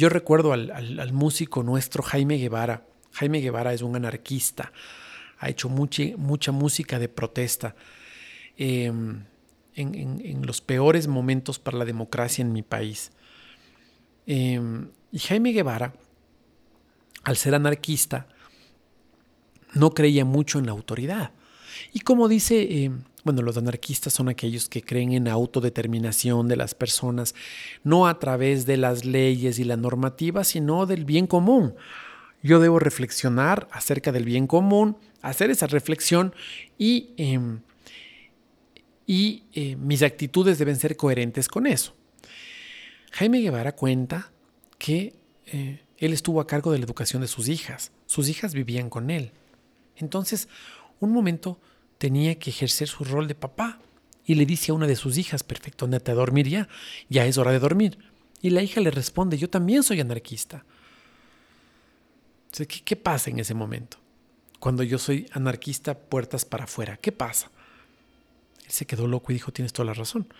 Yo 0.00 0.08
recuerdo 0.08 0.54
al, 0.54 1.12
músico 1.12 1.62
nuestro 1.62 2.02
Jaime 2.02 2.38
Guevara. 2.38 2.86
Jaime 3.12 3.40
Guevara 3.40 3.74
es 3.74 3.82
un 3.82 3.96
anarquista, 3.96 4.72
ha 5.38 5.50
hecho 5.50 5.68
mucha, 5.68 6.04
mucha 6.16 6.52
música 6.52 6.98
de 6.98 7.08
protesta 7.08 7.74
Em, 8.62 9.24
en, 9.74 10.44
los 10.44 10.60
peores 10.60 11.08
momentos 11.08 11.58
para 11.58 11.78
la 11.78 11.86
democracia 11.86 12.42
en 12.42 12.52
mi 12.52 12.62
país. 12.62 13.10
Em, 14.26 14.90
y 15.10 15.18
Jaime 15.18 15.52
Guevara, 15.52 15.94
al 17.24 17.38
ser 17.38 17.54
anarquista, 17.54 18.28
no 19.72 19.94
creía 19.94 20.26
mucho 20.26 20.58
en 20.58 20.66
la 20.66 20.72
autoridad. 20.72 21.32
Y 21.94 22.00
como 22.00 22.28
dice, 22.28 22.84
em, 22.84 23.04
bueno, 23.24 23.42
los 23.42 23.56
anarquistas 23.56 24.12
son 24.12 24.28
aquellos 24.28 24.68
que 24.68 24.82
creen 24.82 25.12
en 25.12 25.28
autodeterminación 25.28 26.48
de 26.48 26.56
las 26.56 26.74
personas, 26.74 27.34
no 27.84 28.06
a 28.06 28.18
través 28.18 28.66
de 28.66 28.76
las 28.76 29.04
leyes 29.04 29.58
y 29.58 29.64
la 29.64 29.76
normativa, 29.76 30.44
sino 30.44 30.86
del 30.86 31.04
bien 31.04 31.26
común. 31.26 31.74
Yo 32.42 32.60
debo 32.60 32.78
reflexionar 32.78 33.68
acerca 33.70 34.12
del 34.12 34.24
bien 34.24 34.46
común, 34.46 34.96
hacer 35.22 35.50
esa 35.50 35.66
reflexión 35.66 36.34
y 36.78 37.10
y 39.10 39.42
eh, 39.54 39.74
mis 39.74 40.04
actitudes 40.04 40.60
deben 40.60 40.76
ser 40.76 40.96
coherentes 40.96 41.48
con 41.48 41.66
eso. 41.66 41.96
Jaime 43.10 43.40
Guevara 43.40 43.74
cuenta 43.74 44.30
que 44.78 45.14
eh, 45.46 45.82
él 45.98 46.12
estuvo 46.12 46.40
a 46.40 46.46
cargo 46.46 46.70
de 46.70 46.78
la 46.78 46.84
educación 46.84 47.20
de 47.20 47.26
sus 47.26 47.48
hijas. 47.48 47.90
Sus 48.06 48.28
hijas 48.28 48.54
vivían 48.54 48.88
con 48.88 49.10
él. 49.10 49.32
Entonces, 49.96 50.48
un 51.00 51.10
momento 51.10 51.58
tenía 52.00 52.38
que 52.38 52.48
ejercer 52.48 52.88
su 52.88 53.04
rol 53.04 53.28
de 53.28 53.34
papá 53.34 53.78
y 54.24 54.34
le 54.34 54.46
dice 54.46 54.72
a 54.72 54.74
una 54.74 54.86
de 54.86 54.96
sus 54.96 55.18
hijas, 55.18 55.42
perfecto, 55.42 55.84
andate 55.84 56.10
a 56.10 56.14
dormir 56.14 56.48
ya, 56.48 56.66
ya 57.10 57.26
es 57.26 57.36
hora 57.36 57.52
de 57.52 57.58
dormir. 57.58 57.98
Y 58.40 58.48
la 58.48 58.62
hija 58.62 58.80
le 58.80 58.90
responde, 58.90 59.36
yo 59.36 59.50
también 59.50 59.82
soy 59.82 60.00
anarquista. 60.00 60.64
¿Qué, 62.56 62.66
¿Qué 62.66 62.96
pasa 62.96 63.28
en 63.28 63.38
ese 63.38 63.52
momento? 63.52 63.98
Cuando 64.60 64.82
yo 64.82 64.96
soy 64.96 65.26
anarquista, 65.32 65.92
puertas 65.98 66.46
para 66.46 66.64
afuera, 66.64 66.96
¿qué 66.96 67.12
pasa? 67.12 67.50
se 68.66 68.86
quedó 68.86 69.06
loco 69.06 69.32
y 69.32 69.34
dijo, 69.34 69.52
tienes 69.52 69.72
toda 69.72 69.86
la 69.86 69.94
razón. 69.94 70.32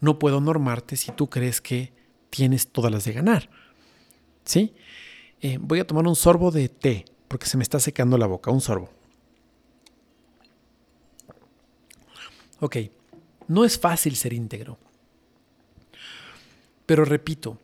No 0.00 0.20
puedo 0.20 0.40
normarte 0.40 0.96
si 0.96 1.10
tú 1.10 1.28
crees 1.28 1.60
que 1.60 1.92
tienes 2.30 2.68
todas 2.68 2.92
las 2.92 3.04
de 3.04 3.14
ganar. 3.14 3.48
¿Sí? 4.44 4.74
Eh, 5.40 5.58
voy 5.60 5.80
a 5.80 5.86
tomar 5.86 6.06
un 6.06 6.14
sorbo 6.14 6.50
de 6.50 6.68
té, 6.68 7.06
porque 7.26 7.46
se 7.46 7.56
me 7.56 7.62
está 7.62 7.80
secando 7.80 8.18
la 8.18 8.26
boca, 8.26 8.50
un 8.50 8.60
sorbo. 8.60 8.97
Ok, 12.60 12.76
no 13.46 13.64
es 13.64 13.78
fácil 13.78 14.16
ser 14.16 14.32
íntegro. 14.32 14.78
Pero 16.86 17.04
repito, 17.04 17.58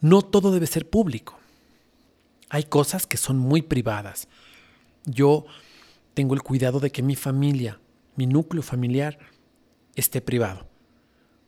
no 0.00 0.22
todo 0.22 0.52
debe 0.52 0.66
ser 0.66 0.88
público. 0.88 1.38
Hay 2.48 2.64
cosas 2.64 3.06
que 3.06 3.16
son 3.16 3.38
muy 3.38 3.62
privadas. 3.62 4.28
Yo 5.04 5.46
tengo 6.14 6.34
el 6.34 6.42
cuidado 6.42 6.80
de 6.80 6.90
que 6.90 7.02
mi 7.02 7.16
familia 7.16 7.80
mi 8.16 8.26
núcleo 8.26 8.62
familiar 8.62 9.18
esté 9.94 10.20
privado. 10.20 10.66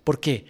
¿Por 0.04 0.20
qué? 0.20 0.46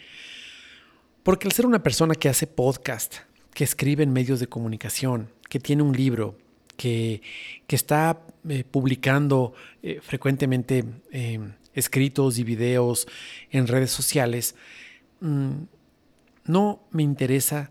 Porque 1.23 1.47
al 1.47 1.53
ser 1.53 1.67
una 1.67 1.83
persona 1.83 2.15
que 2.15 2.29
hace 2.29 2.47
podcast, 2.47 3.17
que 3.55 3.65
escribe 3.65 4.03
en 4.03 4.13
medios 4.13 4.41
de 4.41 4.49
comunicación, 4.49 5.31
que 5.49 5.61
tiene 5.61 5.83
un 5.83 5.97
libro, 5.97 6.37
que, 6.77 7.23
está 7.69 8.21
eh, 8.49 8.65
publicando 8.69 9.53
eh, 9.83 10.01
frecuentemente 10.01 10.85
em, 11.11 11.55
escritos 11.75 12.39
y 12.39 12.45
videos 12.45 13.07
en 13.51 13.67
redes 13.67 13.91
sociales, 13.91 14.55
mm, 15.21 15.63
no 16.45 16.83
me 16.91 17.03
interesa 17.03 17.71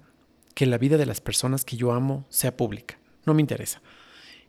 que 0.54 0.66
la 0.66 0.78
vida 0.78 0.98
de 0.98 1.06
las 1.06 1.22
personas 1.22 1.66
que 1.66 1.78
yo 1.78 1.92
amo 1.92 2.26
sea 2.30 2.56
pública. 2.56 2.98
No 3.26 3.34
me 3.34 3.42
interesa. 3.42 3.82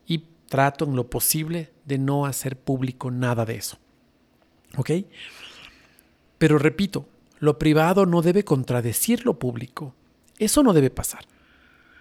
Y 0.06 0.24
trato 0.48 0.84
en 0.84 0.96
lo 0.96 1.10
posible 1.10 1.72
de 1.84 1.98
no 1.98 2.26
hacer 2.26 2.56
público 2.58 3.10
nada 3.10 3.44
de 3.44 3.56
eso. 3.56 3.78
¿Ok? 4.76 4.90
Pero 6.38 6.58
repito, 6.58 7.08
lo 7.38 7.58
privado 7.58 8.06
no 8.06 8.22
debe 8.22 8.44
contradecir 8.44 9.24
lo 9.24 9.38
público. 9.38 9.94
Eso 10.38 10.62
no 10.62 10.72
debe 10.72 10.90
pasar. 10.90 11.26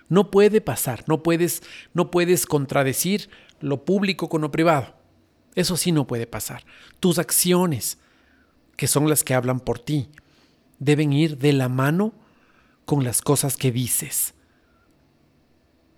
No 0.09 0.31
puede 0.31 0.61
pasar. 0.61 1.03
No 1.07 1.23
puedes, 1.23 1.63
no 1.93 2.11
puedes 2.11 2.45
contradecir 2.45 3.29
lo 3.59 3.83
público 3.83 4.29
con 4.29 4.41
lo 4.41 4.51
privado. 4.51 4.95
Eso 5.57 5.75
sí 5.75 5.91
no 5.91 6.05
puede 6.05 6.27
pasar. 6.27 6.63
Tus 6.99 7.17
acciones, 7.17 7.97
que 8.75 8.85
son 8.85 9.09
las 9.09 9.23
que 9.23 9.33
hablan 9.33 9.59
por 9.59 9.79
ti, 9.79 10.07
deben 10.77 11.11
ir 11.13 11.39
de 11.39 11.51
la 11.51 11.67
mano 11.67 12.13
con 12.85 13.03
las 13.03 13.23
cosas 13.23 13.57
que 13.57 13.71
dices. 13.71 14.35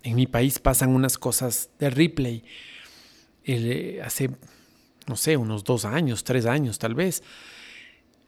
En 0.02 0.16
mi 0.16 0.26
país 0.26 0.58
pasan 0.58 0.88
unas 0.88 1.18
cosas 1.18 1.68
de 1.78 1.90
replay. 1.90 2.42
Eh, 3.44 4.00
hace 4.02 4.30
no 5.06 5.16
sé, 5.16 5.36
unos 5.36 5.62
dos 5.64 5.84
años, 5.84 6.24
tres 6.24 6.46
años 6.46 6.78
tal 6.78 6.94
vez. 6.94 7.22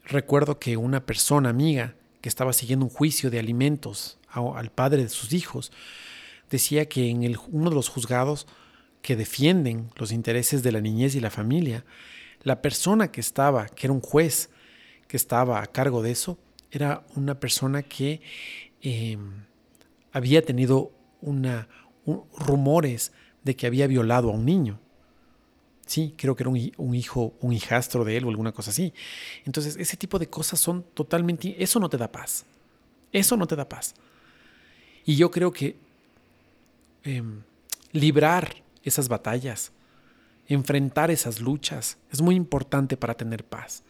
Recuerdo 0.04 0.58
que 0.58 0.76
una 0.76 1.06
persona 1.06 1.48
amiga 1.48 1.94
que 2.20 2.28
estaba 2.28 2.52
siguiendo 2.52 2.84
un 2.84 2.90
juicio 2.90 3.30
de 3.30 3.38
alimentos 3.38 4.18
al 4.28 4.70
padre 4.70 5.04
de 5.04 5.08
sus 5.08 5.32
hijos 5.32 5.72
decía 6.50 6.90
que 6.90 7.08
en 7.08 7.38
uno 7.48 7.70
de 7.70 7.76
los 7.76 7.88
juzgados 7.88 8.46
que 9.02 9.16
defienden 9.16 9.90
los 9.96 10.12
intereses 10.12 10.62
de 10.62 10.72
la 10.72 10.80
niñez 10.80 11.14
y 11.14 11.20
la 11.20 11.30
familia, 11.30 11.84
la 12.42 12.62
persona 12.62 13.10
que 13.10 13.20
estaba, 13.20 13.66
que 13.66 13.86
era 13.86 13.92
un 13.92 14.00
juez 14.00 14.50
que 15.08 15.16
estaba 15.16 15.60
a 15.60 15.66
cargo 15.66 16.02
de 16.02 16.12
eso, 16.12 16.38
era 16.70 17.04
una 17.16 17.38
persona 17.38 17.82
que 17.82 18.22
em, 18.80 19.44
había 20.12 20.42
tenido 20.42 20.92
una, 21.20 21.68
rumores 22.38 23.12
de 23.42 23.56
que 23.56 23.66
había 23.66 23.86
violado 23.86 24.30
a 24.30 24.32
un 24.32 24.44
niño. 24.44 24.78
Sí, 25.84 26.14
creo 26.16 26.36
que 26.36 26.44
era 26.44 26.50
un, 26.50 26.94
hijo, 26.94 27.34
un 27.40 27.52
hijastro 27.52 28.04
de 28.04 28.16
él 28.16 28.24
o 28.24 28.30
alguna 28.30 28.52
cosa 28.52 28.70
así. 28.70 28.94
Entonces, 29.44 29.76
ese 29.76 29.96
tipo 29.96 30.18
de 30.18 30.28
cosas 30.28 30.58
son 30.60 30.84
totalmente... 30.94 31.62
Eso 31.62 31.80
no 31.80 31.88
te 31.88 31.98
da 31.98 32.10
paz. 32.10 32.46
Eso 33.12 33.36
no 33.36 33.46
te 33.46 33.56
da 33.56 33.68
paz. 33.68 33.94
Y 35.04 35.16
yo 35.16 35.30
creo 35.30 35.52
que 35.52 35.76
em, 37.02 37.42
librar 37.90 38.61
esas 38.84 39.08
batallas, 39.08 39.72
enfrentar 40.48 41.10
esas 41.10 41.40
luchas, 41.40 41.98
es 42.10 42.20
muy 42.20 42.34
importante 42.34 42.96
para 42.96 43.14
tener 43.14 43.44
paz. 43.44 43.82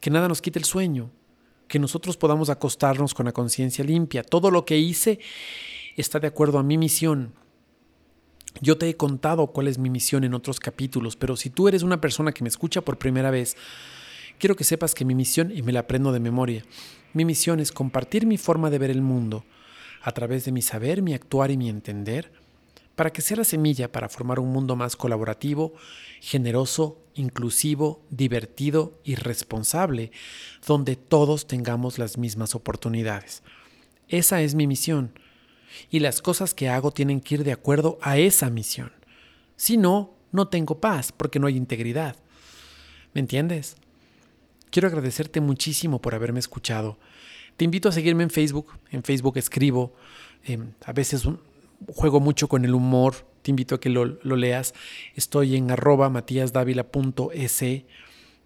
Que 0.00 0.10
nada 0.10 0.28
nos 0.28 0.40
quite 0.40 0.58
el 0.58 0.64
sueño, 0.64 1.10
que 1.68 1.78
nosotros 1.78 2.16
podamos 2.16 2.50
acostarnos 2.50 3.14
con 3.14 3.26
la 3.26 3.32
conciencia 3.32 3.84
limpia. 3.84 4.24
Todo 4.24 4.50
lo 4.50 4.64
que 4.64 4.78
hice 4.78 5.20
está 5.96 6.18
de 6.18 6.26
acuerdo 6.26 6.58
a 6.58 6.62
mi 6.62 6.76
misión. 6.78 7.32
Yo 8.60 8.76
te 8.76 8.88
he 8.88 8.96
contado 8.96 9.46
cuál 9.48 9.68
es 9.68 9.78
mi 9.78 9.90
misión 9.90 10.24
en 10.24 10.34
otros 10.34 10.58
capítulos, 10.58 11.14
pero 11.16 11.36
si 11.36 11.50
tú 11.50 11.68
eres 11.68 11.82
una 11.82 12.00
persona 12.00 12.32
que 12.32 12.42
me 12.42 12.48
escucha 12.48 12.80
por 12.80 12.98
primera 12.98 13.30
vez, 13.30 13.56
quiero 14.38 14.56
que 14.56 14.64
sepas 14.64 14.94
que 14.94 15.04
mi 15.04 15.14
misión, 15.14 15.52
y 15.56 15.62
me 15.62 15.70
la 15.70 15.80
aprendo 15.80 16.10
de 16.10 16.18
memoria, 16.18 16.64
mi 17.12 17.24
misión 17.24 17.60
es 17.60 17.70
compartir 17.70 18.26
mi 18.26 18.38
forma 18.38 18.70
de 18.70 18.78
ver 18.78 18.90
el 18.90 19.02
mundo 19.02 19.44
a 20.02 20.12
través 20.12 20.44
de 20.44 20.52
mi 20.52 20.62
saber, 20.62 21.02
mi 21.02 21.14
actuar 21.14 21.50
y 21.50 21.56
mi 21.56 21.68
entender, 21.68 22.32
para 23.00 23.14
que 23.14 23.22
sea 23.22 23.38
la 23.38 23.44
semilla 23.44 23.90
para 23.90 24.10
formar 24.10 24.40
un 24.40 24.52
mundo 24.52 24.76
más 24.76 24.94
colaborativo, 24.94 25.72
generoso, 26.20 27.02
inclusivo, 27.14 28.04
divertido 28.10 29.00
y 29.04 29.14
responsable, 29.14 30.12
donde 30.66 30.96
todos 30.96 31.46
tengamos 31.46 31.98
las 31.98 32.18
mismas 32.18 32.54
oportunidades. 32.54 33.42
Esa 34.08 34.42
es 34.42 34.54
mi 34.54 34.66
misión, 34.66 35.18
y 35.90 36.00
las 36.00 36.20
cosas 36.20 36.52
que 36.52 36.68
hago 36.68 36.90
tienen 36.90 37.22
que 37.22 37.36
ir 37.36 37.44
de 37.44 37.52
acuerdo 37.52 37.98
a 38.02 38.18
esa 38.18 38.50
misión. 38.50 38.92
Si 39.56 39.78
no, 39.78 40.12
no 40.30 40.48
tengo 40.48 40.78
paz 40.78 41.10
porque 41.10 41.38
no 41.38 41.46
hay 41.46 41.56
integridad. 41.56 42.16
¿Me 43.14 43.22
entiendes? 43.22 43.76
Quiero 44.70 44.88
agradecerte 44.88 45.40
muchísimo 45.40 46.02
por 46.02 46.14
haberme 46.14 46.40
escuchado. 46.40 46.98
Te 47.56 47.64
invito 47.64 47.88
a 47.88 47.92
seguirme 47.92 48.24
en 48.24 48.30
Facebook. 48.30 48.78
En 48.90 49.02
Facebook 49.02 49.38
escribo. 49.38 49.94
Em, 50.44 50.72
a 50.84 50.92
veces 50.92 51.26
juego 51.88 52.20
mucho 52.20 52.48
con 52.48 52.64
el 52.64 52.74
humor. 52.74 53.26
Te 53.42 53.50
invito 53.50 53.74
a 53.74 53.80
que 53.80 53.88
lo, 53.88 54.06
leas. 54.22 54.74
Estoy 55.14 55.56
en 55.56 55.70
arroba 55.70 56.10
matíasdávila.es. 56.10 57.58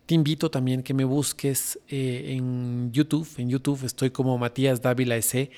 Te 0.07 0.15
invito 0.15 0.51
también 0.51 0.83
que 0.83 0.95
me 0.95 1.05
busques 1.05 1.79
eh, 1.89 2.35
en 2.37 2.93
YouTube. 2.93 3.29
En 3.39 3.49
YouTube 3.49 3.85
estoy 3.85 4.11
como 4.11 4.37
Matías 4.39 4.83
Dávila 4.83 5.17
S. 5.17 5.51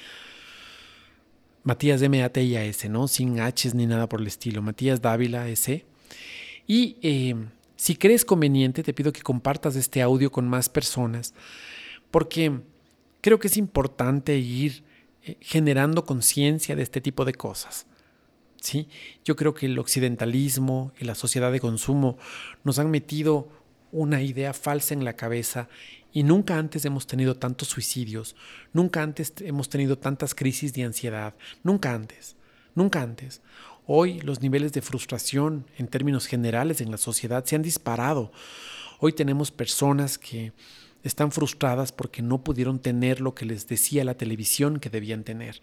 Matías 1.65 2.01
M-A-T-I-A-S, 2.01 2.89
¿no? 2.89 3.09
Sin 3.09 3.41
H's 3.41 3.75
ni 3.75 3.87
nada 3.87 4.09
por 4.09 4.21
el 4.21 4.29
estilo. 4.29 4.63
Matías 4.63 5.03
Dávila 5.03 5.49
S. 5.49 5.85
Y 6.67 6.97
em, 7.03 7.49
si 7.77 7.97
crees 7.97 8.25
conveniente, 8.25 8.83
te 8.83 8.95
pido 8.95 9.13
que 9.13 9.23
compartas 9.23 9.77
este 9.77 10.01
audio 10.01 10.31
con 10.31 10.49
más 10.49 10.69
personas, 10.69 11.35
porque 12.11 12.61
creo 13.21 13.39
que 13.39 13.49
es 13.49 13.57
importante 13.57 14.37
ir 14.39 14.83
eh, 14.83 14.86
generando 15.41 16.05
conciencia 16.05 16.77
de 16.77 16.83
este 16.83 17.01
tipo 17.01 17.25
de 17.25 17.35
cosas. 17.35 17.87
¿sí? 18.61 18.89
Yo 19.25 19.37
creo 19.37 19.55
que 19.55 19.67
el 19.67 19.79
occidentalismo 19.79 20.93
y 20.99 21.05
la 21.05 21.15
sociedad 21.15 21.53
de 21.53 21.61
consumo 21.61 22.19
nos 22.65 22.79
han 22.79 22.91
metido 22.91 23.49
una 23.93 24.23
idea 24.23 24.53
falsa 24.53 24.95
en 24.95 25.05
la 25.05 25.15
cabeza 25.15 25.69
y 26.13 26.23
nunca 26.23 26.59
antes 26.59 26.85
hemos 26.85 27.07
tenido 27.07 27.37
tantos 27.37 27.69
suicidios, 27.69 28.37
nunca 28.73 29.03
antes 29.03 29.35
hemos 29.41 29.69
tenido 29.69 29.99
tantas 29.99 30.35
crisis 30.35 30.73
de 30.73 30.85
ansiedad, 30.85 31.35
nunca 31.63 31.95
antes, 31.95 32.37
nunca 32.75 33.03
antes. 33.03 33.43
Hoy 33.87 34.21
los 34.21 34.41
niveles 34.41 34.73
de 34.73 34.83
frustración 34.83 35.67
en 35.79 35.87
términos 35.87 36.27
generales 36.27 36.81
en 36.81 36.91
la 36.91 36.97
sociedad 36.97 37.45
se 37.45 37.55
han 37.55 37.63
disparado. 37.63 38.33
Hoy 38.99 39.13
tenemos 39.13 39.51
personas 39.51 40.19
que 40.19 40.53
están 41.07 41.33
frustradas 41.33 41.93
porque 41.93 42.23
no 42.23 42.43
pudieron 42.43 42.79
tener 42.79 43.21
lo 43.21 43.35
que 43.35 43.47
les 43.47 43.67
decía 43.67 44.05
la 44.05 44.17
televisión 44.17 44.79
que 44.79 44.91
debían 44.91 45.25
tener. 45.25 45.61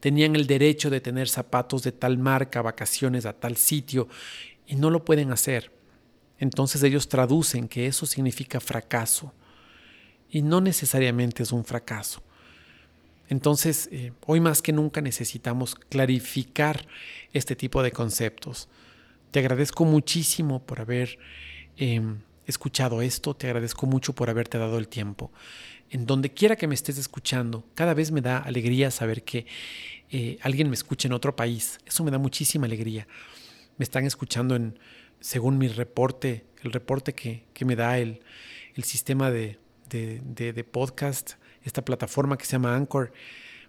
Tenían 0.00 0.36
el 0.36 0.46
derecho 0.46 0.90
de 0.90 1.00
tener 1.00 1.28
zapatos 1.28 1.82
de 1.82 1.92
tal 1.92 2.18
marca, 2.18 2.62
vacaciones 2.62 3.26
a 3.26 3.32
tal 3.32 3.56
sitio, 3.56 4.08
y 4.66 4.76
no 4.76 4.90
lo 4.90 5.04
pueden 5.04 5.30
hacer. 5.32 5.70
Entonces 6.38 6.82
ellos 6.82 7.08
traducen 7.08 7.68
que 7.68 7.86
eso 7.86 8.06
significa 8.06 8.60
fracaso. 8.60 9.32
Y 10.30 10.42
no 10.42 10.60
necesariamente 10.60 11.42
es 11.42 11.52
un 11.52 11.64
fracaso. 11.64 12.22
Entonces, 13.28 13.88
eh, 13.92 14.12
hoy 14.26 14.40
más 14.40 14.60
que 14.60 14.72
nunca 14.72 15.00
necesitamos 15.00 15.74
clarificar 15.74 16.86
este 17.32 17.56
tipo 17.56 17.82
de 17.82 17.92
conceptos. 17.92 18.68
Te 19.30 19.38
agradezco 19.38 19.84
muchísimo 19.84 20.62
por 20.62 20.80
haber 20.80 21.18
em, 21.76 22.18
escuchado 22.46 23.02
esto, 23.02 23.34
te 23.34 23.46
agradezco 23.46 23.86
mucho 23.86 24.12
por 24.12 24.30
haberte 24.30 24.58
dado 24.58 24.78
el 24.78 24.88
tiempo. 24.88 25.32
En 25.90 26.06
donde 26.06 26.30
quiera 26.30 26.56
que 26.56 26.66
me 26.66 26.74
estés 26.74 26.98
escuchando, 26.98 27.64
cada 27.74 27.94
vez 27.94 28.10
me 28.10 28.20
da 28.20 28.38
alegría 28.38 28.90
saber 28.90 29.22
que 29.22 29.46
eh, 30.10 30.38
alguien 30.42 30.68
me 30.68 30.74
escucha 30.74 31.08
en 31.08 31.12
otro 31.12 31.36
país. 31.36 31.78
Eso 31.86 32.04
me 32.04 32.10
da 32.10 32.18
muchísima 32.18 32.66
alegría. 32.66 33.06
Me 33.76 33.84
están 33.84 34.04
escuchando 34.06 34.56
en, 34.56 34.78
según 35.20 35.58
mi 35.58 35.68
reporte, 35.68 36.44
el 36.62 36.72
reporte 36.72 37.14
que, 37.14 37.44
me 37.64 37.76
da 37.76 37.98
el, 37.98 38.20
el 38.74 38.84
sistema 38.84 39.30
de, 39.30 39.58
de 39.88 40.64
podcast 40.64 41.34
esta 41.64 41.84
plataforma 41.84 42.36
que 42.36 42.44
se 42.44 42.52
llama 42.52 42.76
Anchor 42.76 43.12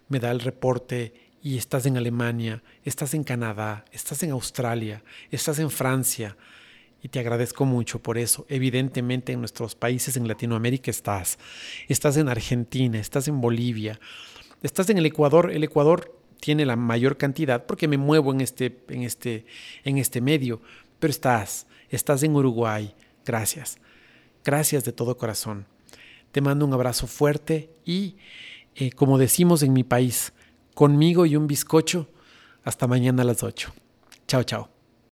me 0.08 0.20
da 0.20 0.30
el 0.30 0.40
reporte 0.40 1.30
y 1.42 1.56
estás 1.58 1.86
en 1.86 1.96
Alemania, 1.96 2.62
estás 2.84 3.14
en 3.14 3.24
Canadá, 3.24 3.84
estás 3.90 4.22
en 4.22 4.30
Australia, 4.30 5.02
estás 5.30 5.58
en 5.58 5.70
Francia 5.70 6.36
y 7.06 7.08
te 7.08 7.20
agradezco 7.20 7.64
mucho 7.64 8.00
por 8.02 8.18
eso. 8.18 8.46
Evidentemente 8.48 9.32
en 9.32 9.38
nuestros 9.38 9.76
países 9.76 10.16
en 10.16 10.26
Latinoamérica 10.26 10.90
estás, 10.90 11.38
estás 11.86 12.16
en 12.16 12.28
Argentina, 12.28 12.98
estás 12.98 13.28
en 13.28 13.40
Bolivia, 13.40 14.00
estás 14.60 14.90
en 14.90 14.98
el 14.98 15.06
Ecuador, 15.06 15.52
el 15.52 15.62
Ecuador 15.62 16.18
tiene 16.40 16.66
la 16.66 16.74
mayor 16.74 17.16
cantidad 17.16 17.64
porque 17.64 17.86
me 17.86 17.96
muevo 17.96 18.32
en 18.32 18.40
este, 18.40 18.80
en 18.88 19.04
este, 19.04 19.46
en 19.84 19.98
este 19.98 20.20
medio, 20.20 20.60
pero 20.98 21.12
estás, 21.12 21.68
estás 21.90 22.24
en 22.24 22.34
Uruguay, 22.34 22.92
gracias, 23.24 23.78
gracias 24.44 24.84
de 24.84 24.90
todo 24.90 25.16
corazón. 25.16 25.64
Te 26.32 26.40
mando 26.40 26.66
un 26.66 26.72
abrazo 26.72 27.06
fuerte 27.06 27.70
y, 27.84 28.16
eh, 28.74 28.90
como 28.90 29.16
decimos 29.16 29.62
en 29.62 29.72
mi 29.72 29.84
país, 29.84 30.32
conmigo 30.74 31.24
y 31.24 31.36
un 31.36 31.46
bizcocho. 31.46 32.08
Hasta 32.64 32.88
mañana 32.88 33.22
a 33.22 33.26
las 33.26 33.44
8. 33.44 33.72
Chao, 34.26 34.42
chao. 34.42 34.75